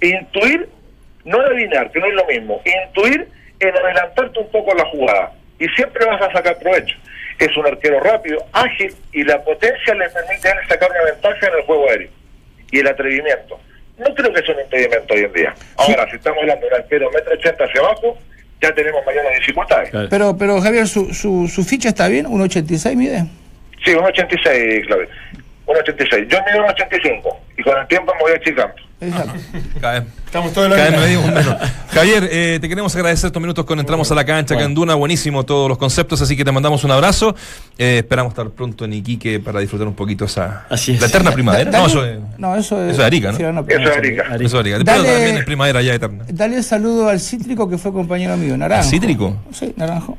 [0.00, 0.68] Intuir,
[1.24, 3.28] no adivinar, que no es lo mismo, intuir
[3.60, 5.32] en adelantarte un poco la jugada.
[5.58, 6.96] Y siempre vas a sacar provecho.
[7.38, 11.62] Es un arquero rápido, ágil, y la potencia le permite sacar una ventaja en el
[11.62, 12.10] juego aéreo.
[12.70, 13.60] Y el atrevimiento.
[13.98, 15.54] No creo que sea un impedimento hoy en día.
[15.76, 18.18] Ahora, si estamos hablando de un arquero metro ochenta hacia abajo,
[18.60, 19.90] ya tenemos mayores dificultades.
[20.10, 22.26] Pero, pero Javier, ¿su, su, su ficha está bien?
[22.26, 23.24] ¿1,86 mide?
[23.84, 25.08] Sí, un 86, Claudio.
[25.66, 26.26] Un 86.
[26.28, 28.74] Yo mido un 85 y con el tiempo me voy achicando.
[30.26, 31.56] Estamos todos menos.
[31.92, 34.94] Javier, eh, te queremos agradecer estos minutos con Entramos a la Cancha acá en Duna.
[34.94, 37.36] Buenísimo todos los conceptos, así que te mandamos un abrazo.
[37.78, 40.66] Eh, esperamos estar pronto en Iquique para disfrutar un poquito esa.
[40.70, 41.70] La eterna primavera.
[41.70, 42.18] Da- No, eso es.
[42.38, 42.92] no, eso es.
[42.92, 43.36] Eso es Arica, ¿no?
[43.36, 44.22] sí, no, Eso es Arica.
[44.36, 44.78] Eso es Arica.
[44.78, 46.24] Pero Dale- también es primavera ya eterna.
[46.28, 48.84] Dale saludo al Cítrico que fue compañero mío, Naranjo.
[48.84, 49.36] ¿Al Cítrico?
[49.52, 50.16] Sí, Naranjo.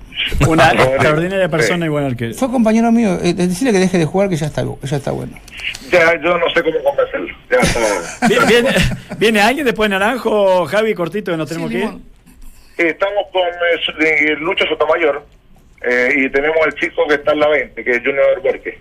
[0.47, 2.33] Una extraordinaria persona y buen arquero.
[2.35, 3.17] Fue compañero mío.
[3.21, 5.33] Eh, decirle que deje de jugar que ya está, ya está bueno.
[5.91, 7.04] Ya, yo no sé cómo convencerlo.
[7.49, 8.27] Ya está.
[8.27, 8.69] Bien- ¿Viene,
[9.17, 11.89] viene alguien después de Naranjo, Javi, cortito, que nos tenemos que ir?
[12.77, 15.25] Eh, Estamos con eh, eh, Lucho Sotomayor
[15.81, 18.75] eh, y tenemos al chico que está en la 20, que es Junior Borges.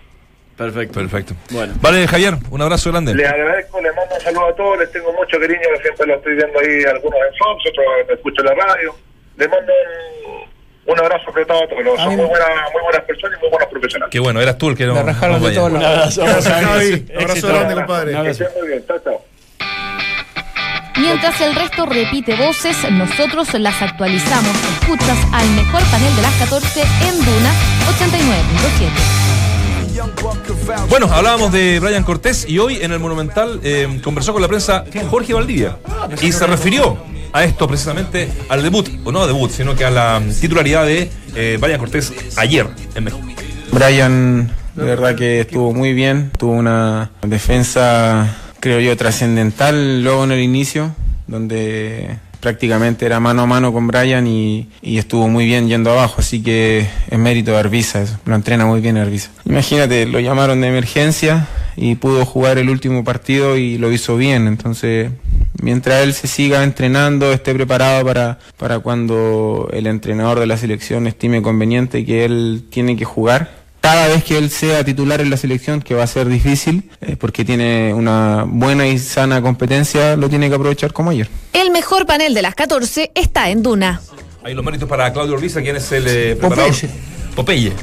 [0.57, 0.99] Perfecto.
[0.99, 1.33] Perfecto.
[1.51, 1.73] Bueno.
[1.81, 3.13] Vale, Javier, un abrazo grande.
[3.13, 6.35] Les agradezco, les mando un saludo a todos, les tengo mucho cariño, siempre los estoy
[6.35, 8.95] viendo ahí, algunos en Fox, otros me escuchan en la radio.
[9.37, 10.49] Les mando un,
[10.85, 11.99] un abrazo apretado a todos.
[11.99, 14.11] Son muy buenas, muy buenas personas y muy buenos profesionales.
[14.11, 14.93] Qué bueno, eras tú el que no.
[14.93, 15.73] Me rajaron no de todos.
[15.73, 17.05] Gracias, Javi.
[17.13, 17.47] Abrazo Éxito.
[17.47, 18.11] grande, compadre.
[18.11, 18.37] Un abrazo.
[18.37, 18.85] Que estén muy bien.
[18.87, 19.21] Chao, chao.
[20.97, 24.55] Mientras el resto repite voces, nosotros las actualizamos.
[24.79, 27.51] Escuchas al mejor panel de las 14 en Duna
[27.99, 29.25] 89.7.
[30.89, 34.85] Bueno, hablábamos de Brian Cortés y hoy en el Monumental eh, conversó con la prensa
[35.09, 35.77] Jorge Valdivia
[36.21, 36.97] y se refirió
[37.35, 41.57] a esto precisamente al debut, o no debut, sino que a la titularidad de eh,
[41.59, 42.65] Brian Cortés ayer
[42.95, 43.21] en México.
[43.73, 50.31] Brian, de verdad que estuvo muy bien, tuvo una defensa, creo yo, trascendental luego en
[50.31, 50.95] el inicio,
[51.27, 56.41] donde prácticamente era mano a mano con Brian y, estuvo muy bien yendo abajo, así
[56.41, 59.31] que es mérito de Arbiza, eso, lo entrena muy bien Arbiza.
[59.43, 64.47] Imagínate, lo llamaron de emergencia y pudo jugar el último partido y lo hizo bien,
[64.47, 65.11] entonces
[65.65, 71.07] mientras él se siga entrenando, esté preparado para, para cuando el entrenador de la selección
[71.07, 73.49] estime conveniente que él tiene que jugar,
[73.81, 77.15] cada vez que él sea titular en la selección, que va a ser difícil, eh,
[77.15, 81.27] porque tiene una buena y sana competencia, lo tiene que aprovechar como ayer.
[81.53, 84.01] El mejor panel de las 14 está en Duna.
[84.43, 86.75] Hay los méritos para Claudio Orbiza, quien es el eh, preparador.
[86.75, 86.89] Popeye.
[87.35, 87.73] Popeye,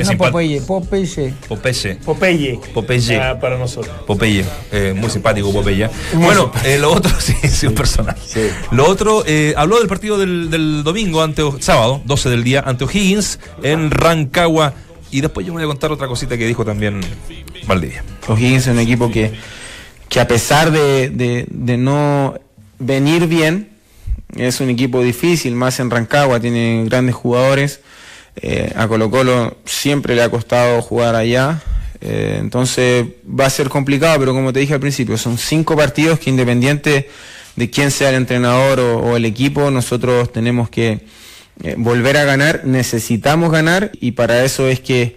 [0.00, 0.18] Es no.
[0.18, 1.34] Popeye, Popeye.
[1.48, 1.94] Popeye.
[1.96, 2.60] Popeye.
[2.72, 3.16] Popeye.
[3.20, 3.94] Ah, para nosotros.
[4.06, 5.88] Popeye, eh, muy simpático Popeye.
[6.14, 8.20] Bueno, eh, lo otro, sí, sí, un personaje.
[8.70, 12.62] Lo otro, eh, habló del partido del, del domingo, ante O- sábado, 12 del día,
[12.66, 14.74] ante O'Higgins, en Rancagua.
[15.10, 17.00] Y después yo me voy a contar otra cosita que dijo también
[17.66, 18.04] Valdivia.
[18.28, 19.32] O'Higgins es un equipo que,
[20.08, 22.38] que a pesar de, de- de no
[22.78, 23.70] venir bien,
[24.36, 27.80] es un equipo difícil, más en Rancagua, tiene grandes jugadores.
[28.42, 31.62] Eh, a Colo Colo siempre le ha costado jugar allá.
[32.00, 36.18] Eh, entonces va a ser complicado, pero como te dije al principio, son cinco partidos
[36.18, 37.10] que independiente
[37.56, 41.04] de quién sea el entrenador o, el equipo, nosotros tenemos que
[41.62, 45.16] eh, volver a ganar, necesitamos ganar y para eso es que,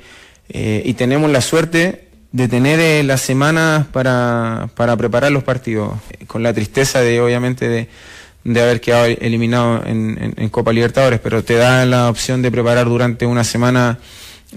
[0.49, 5.93] eh, y tenemos la suerte de tener las semanas para, para preparar los partidos,
[6.27, 7.87] con la tristeza de obviamente de,
[8.43, 12.51] de haber quedado eliminado en, en- en Copa Libertadores, pero te da la opción de
[12.51, 13.99] preparar durante una semana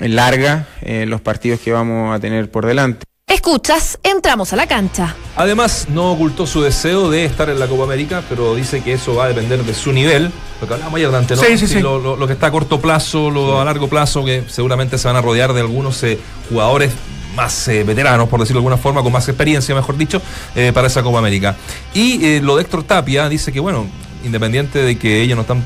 [0.01, 3.05] eh, larga eh, los partidos que vamos a tener por delante.
[3.28, 5.14] Escuchas, entramos a la cancha.
[5.34, 9.16] Además, no ocultó su deseo de estar en la Copa América, pero dice que eso
[9.16, 10.30] va a depender de su nivel.
[10.61, 11.43] Lo que hablábamos ayer, Dante, ¿no?
[11.43, 11.80] Sí, sí, sí.
[11.80, 15.09] Lo, lo- lo que está a corto plazo, lo a largo plazo, que seguramente se
[15.09, 16.18] van a rodear de algunos eh,
[16.49, 16.93] jugadores
[17.37, 20.20] más eh, veteranos, por decirlo de alguna forma, con más experiencia, mejor dicho,
[20.57, 21.55] eh, para esa Copa América.
[21.95, 23.87] Y eh, lo de Héctor Tapia dice que, bueno,
[24.24, 25.62] independiente de que ellos no están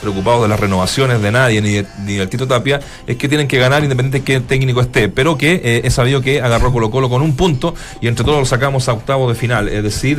[0.00, 3.48] preocupados de las renovaciones de nadie, ni, de- ni del Tito Tapia, es que tienen
[3.48, 6.90] que ganar independiente de qué técnico esté, pero que eh, es sabido que agarró Colo
[6.90, 10.18] Colo con un punto y entre todos lo sacamos a octavos de final, es decir,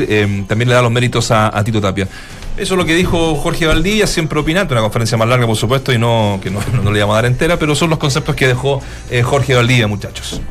[0.49, 2.07] también le da los méritos a, Tito Tapia.
[2.57, 5.93] Eso es lo que dijo Jorge Valdivia, siempre opinante, una conferencia más larga por supuesto
[5.93, 6.59] y no que no,
[6.91, 8.81] le vamos a dar entera, pero son los conceptos que dejó
[9.23, 10.41] Jorge Valdivia, muchachos.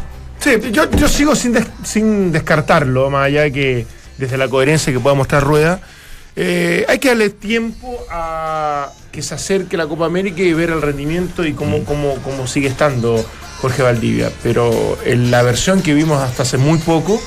[0.40, 3.86] Sí, yo, yo sigo sin, des- sin descartarlo, más allá de que
[4.18, 5.80] desde la coherencia que pueda mostrar Rueda.
[6.36, 10.80] eh, hay que darle tiempo a que se acerque la Copa América y ver el
[10.82, 13.24] rendimiento y cómo, cómo, cómo sigue estando
[13.60, 14.30] Jorge Valdivia.
[14.42, 17.20] Pero en la versión que vimos hasta hace muy poco,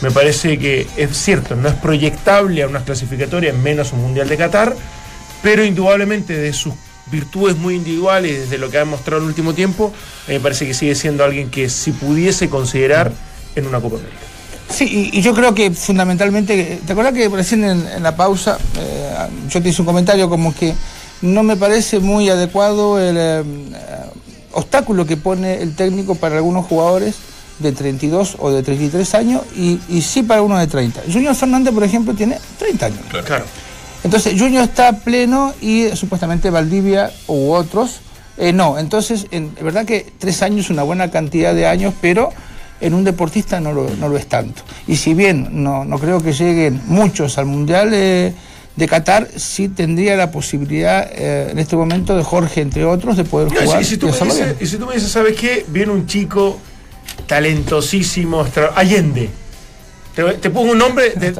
[0.00, 4.36] me parece que es cierto, no es proyectable a unas clasificatorias, menos un Mundial de
[4.36, 4.74] Qatar,
[5.42, 6.74] pero indudablemente de sus
[7.12, 9.92] virtudes muy individuales, desde lo que ha demostrado en el último tiempo,
[10.26, 13.12] me parece que sigue siendo alguien que si pudiese considerar
[13.54, 14.18] en una Copa América.
[14.68, 18.58] Sí, y, y yo creo que fundamentalmente, ¿te acuerdas que recién en, en la pausa
[18.78, 19.14] eh,
[19.48, 20.74] yo te hice un comentario como que
[21.20, 23.42] no me parece muy adecuado el eh,
[24.52, 27.16] obstáculo que pone el técnico para algunos jugadores
[27.58, 31.02] de 32 o de 33 años y, y sí para uno de 30.
[31.12, 33.00] Junior Fernández, por ejemplo, tiene 30 años.
[33.24, 33.44] Claro.
[34.04, 38.00] Entonces, Junior está pleno y supuestamente Valdivia u otros
[38.36, 38.78] eh, no.
[38.78, 42.30] Entonces, en, es verdad que tres años es una buena cantidad de años, pero
[42.80, 44.62] en un deportista no lo, no lo es tanto.
[44.86, 48.32] Y si bien no, no creo que lleguen muchos al Mundial eh,
[48.74, 53.24] de Qatar, sí tendría la posibilidad eh, en este momento de Jorge, entre otros, de
[53.24, 55.36] poder No, jugar y si tú y me dices, y si tú me dices, ¿sabes
[55.36, 55.64] qué?
[55.68, 56.58] Viene un chico
[57.26, 58.44] talentosísimo,
[58.74, 59.30] Allende.
[60.14, 61.32] Te, te pongo un nombre de,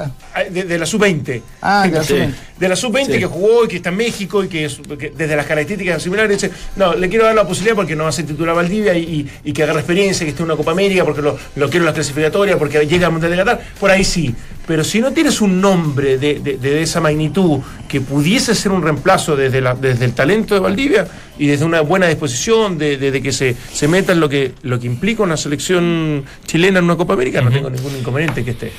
[0.51, 1.43] de- de la sub-20.
[1.61, 2.14] Ah, de la Sí.
[2.14, 2.35] sub-20.
[2.59, 3.18] De la sub-20 Sí.
[3.18, 6.41] que jugó y que está en México y que, es- que desde las características similares
[6.41, 9.03] dice, no, le quiero dar la posibilidad porque no va a ser titular Valdivia y,
[9.03, 11.83] y- y que agarre experiencia, que esté en una Copa América, porque lo, lo quiero
[11.83, 14.35] en las clasificatorias, porque llega al Mundial de Qatar, por ahí sí.
[14.67, 18.81] Pero si no tienes un nombre de, de- de esa magnitud que pudiese ser un
[18.83, 21.09] reemplazo desde, la- desde el talento de Valdivia
[21.39, 24.79] y desde una buena disposición, de, de- que se, se meta en lo que, lo
[24.79, 28.73] que implica una selección chilena en una Copa América, no tengo ningún inconveniente que esté.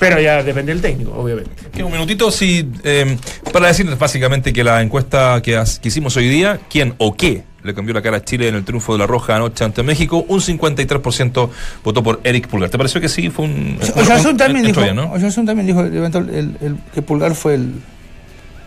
[0.00, 1.50] Pero ya depende del técnico, obviamente.
[1.82, 3.16] Un minutito, sí, eh,
[3.52, 7.74] para decirles básicamente que la encuesta que, que hicimos hoy día, ¿quién o qué le
[7.74, 10.24] cambió la cara a Chile en el triunfo de la Roja anoche ante México?
[10.28, 11.48] Un 53%
[11.84, 12.68] votó por Eric Pulgar.
[12.70, 13.30] ¿Te pareció que sí?
[13.30, 13.78] Fue un.
[13.94, 15.12] Oyarzún también dijo, ¿no?
[15.46, 17.74] También dijo levantó el- el- que Pulgar fue el,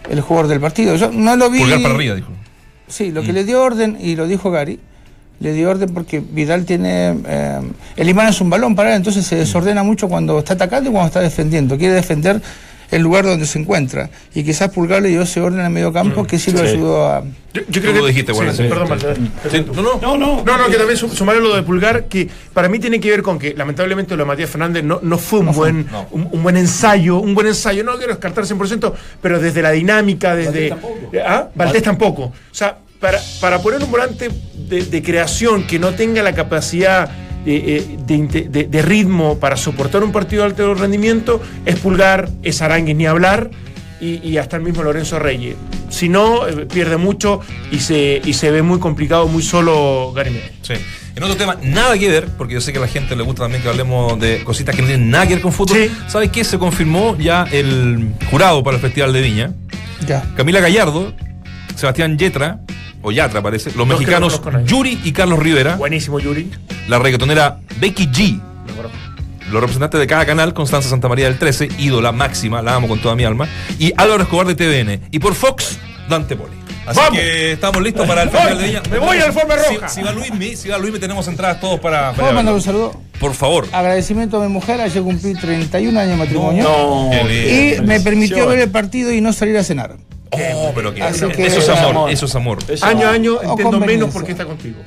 [0.09, 0.95] el jugador del partido.
[0.95, 1.59] Yo no lo vi.
[1.59, 2.29] Pulgar para arriba, dijo.
[2.87, 4.79] Sí, lo que le dio orden, y lo dijo Gary,
[5.39, 7.17] le dio orden porque Vidal tiene.
[7.25, 7.61] eh,
[7.95, 10.93] el imán es un balón para él, entonces se desordena mucho cuando está atacando y
[10.93, 11.77] cuando está defendiendo.
[11.77, 12.41] Quiere defender
[12.91, 14.09] el lugar donde se encuentra.
[14.35, 16.65] Y quizás Pulgar le dio ese orden en el medio campo que sí lo Sí.
[16.67, 17.23] ayudó a.
[17.53, 18.63] Yo, yo creo lo dijiste, bueno, sí.
[18.63, 18.99] perdón.
[19.49, 19.99] Sí, no, no.
[20.01, 20.43] No, no.
[20.45, 23.21] No, no, que también su- sumar lo de Pulgar, que para mí tiene que ver
[23.23, 26.07] con que lamentablemente lo de Matías Fernández no, no fue un buen no.
[26.11, 30.35] un, un buen ensayo, un buen ensayo, no quiero descartar 100%, pero desde la dinámica,
[30.35, 30.73] desde...
[31.25, 31.49] ¿Ah?
[31.55, 32.23] Valdés tampoco.
[32.23, 37.09] O sea, para, para poner un volante de, de creación que no tenga la capacidad
[37.45, 42.61] de, eh, de de- ritmo para soportar un partido de alto rendimiento, es Pulgar, es
[42.61, 43.49] Aranguis ni hablar,
[43.99, 45.55] y, y hasta el mismo Lorenzo Reyes.
[45.89, 47.39] Si no, eh, pierde mucho
[47.71, 50.51] y se, y se ve muy complicado, muy solo Gary Medel.
[50.61, 50.73] Sí.
[51.15, 53.43] En otro tema, nada que ver, porque yo sé que a la gente le gusta
[53.43, 55.91] también que hablemos de cositas que no tienen nada que ver con fútbol.
[56.07, 56.43] ¿Sabes qué?
[56.43, 59.51] Se confirmó ya el jurado para el Festival de Viña.
[60.07, 60.23] Ya.
[60.37, 61.13] Camila Gallardo,
[61.75, 62.61] Sebastián Yetra,
[63.01, 64.65] o Yatra parece, los No, mexicanos lo.
[64.65, 66.49] Yuri y Carlos Rivera, Buenísimo, Yuri.
[66.87, 68.39] la reggaetonera Becky G,
[69.51, 72.99] los representantes de cada canal, Constanza Santa María del 13, ídola máxima, la amo con
[72.99, 73.47] toda mi alma,
[73.79, 75.77] y Álvaro Escobar de TVN, y por Fox,
[76.09, 76.53] Dante Poli.
[76.85, 77.19] Así ¡Vamos!
[77.19, 78.81] que estamos listos para el Festival de Viña.
[78.89, 79.87] me voy a la alfombra Si- roja.
[79.89, 82.11] Si, va Luismi, si va Luismi, tenemos entradas todos para.
[82.13, 82.99] ¿Puedo mandar un saludo?
[83.19, 83.67] Por favor.
[83.71, 86.63] Agradecimiento a mi mujer, ayer cumplí 31 años de matrimonio.
[86.63, 89.97] No, qué y me permitió ver el partido y no salir a cenar.
[90.31, 92.11] Oh, pero que, Así que- eso es amor, amor.
[92.11, 92.59] eso es amor.
[92.81, 94.13] Año a año entiendo menos conveniencia.
[94.13, 94.77] porque está contigo.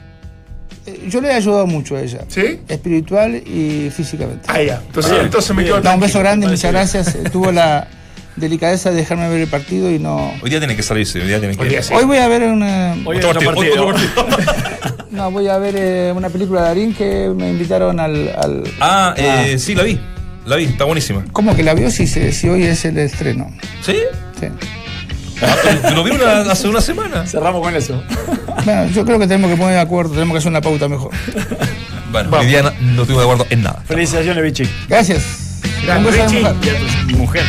[0.87, 2.21] Eh, Yo le he ayudado mucho a ella.
[2.29, 2.61] ¿Sí?
[2.69, 4.45] Espiritual y físicamente.
[4.49, 4.81] Ah, ya.
[4.87, 7.15] Entonces, entonces me quedo No, un beso grande, muchas gracias.
[7.15, 7.89] Eh, Tuvo la
[8.37, 10.33] delicadeza de dejarme ver el partido y no.
[10.43, 11.63] Hoy día tiene que salirse, hoy día tiene que.
[11.63, 11.93] Hoy día sí.
[11.95, 12.97] Hoy voy a ver una.
[13.05, 13.87] Hoy Otro partido, partido.
[13.87, 15.05] otro partido.
[15.11, 18.31] No, voy a ver eh, una película de Darín que me invitaron al.
[18.37, 20.01] al- Ah, eh, sí, la vi.
[20.45, 21.25] La vi, está buenísima.
[21.33, 23.49] ¿Cómo que la vio si, si hoy es el estreno?
[23.81, 23.97] ¿Sí?
[24.41, 24.47] Sí.
[25.47, 27.27] Ah, Lo vi una- hace una semana.
[27.27, 28.03] Cerramos con eso.
[28.65, 31.11] Bueno, yo creo que tenemos que poner de acuerdo, tenemos que hacer una pauta mejor.
[32.11, 33.83] Bueno, hoy día no, no estuvimos de acuerdo en nada.
[33.87, 34.71] Felicitaciones, Vichy.
[34.89, 35.23] Gracias.
[35.83, 36.41] Richie.
[36.41, 36.57] mujer.
[36.63, 37.43] Y a tu mujer.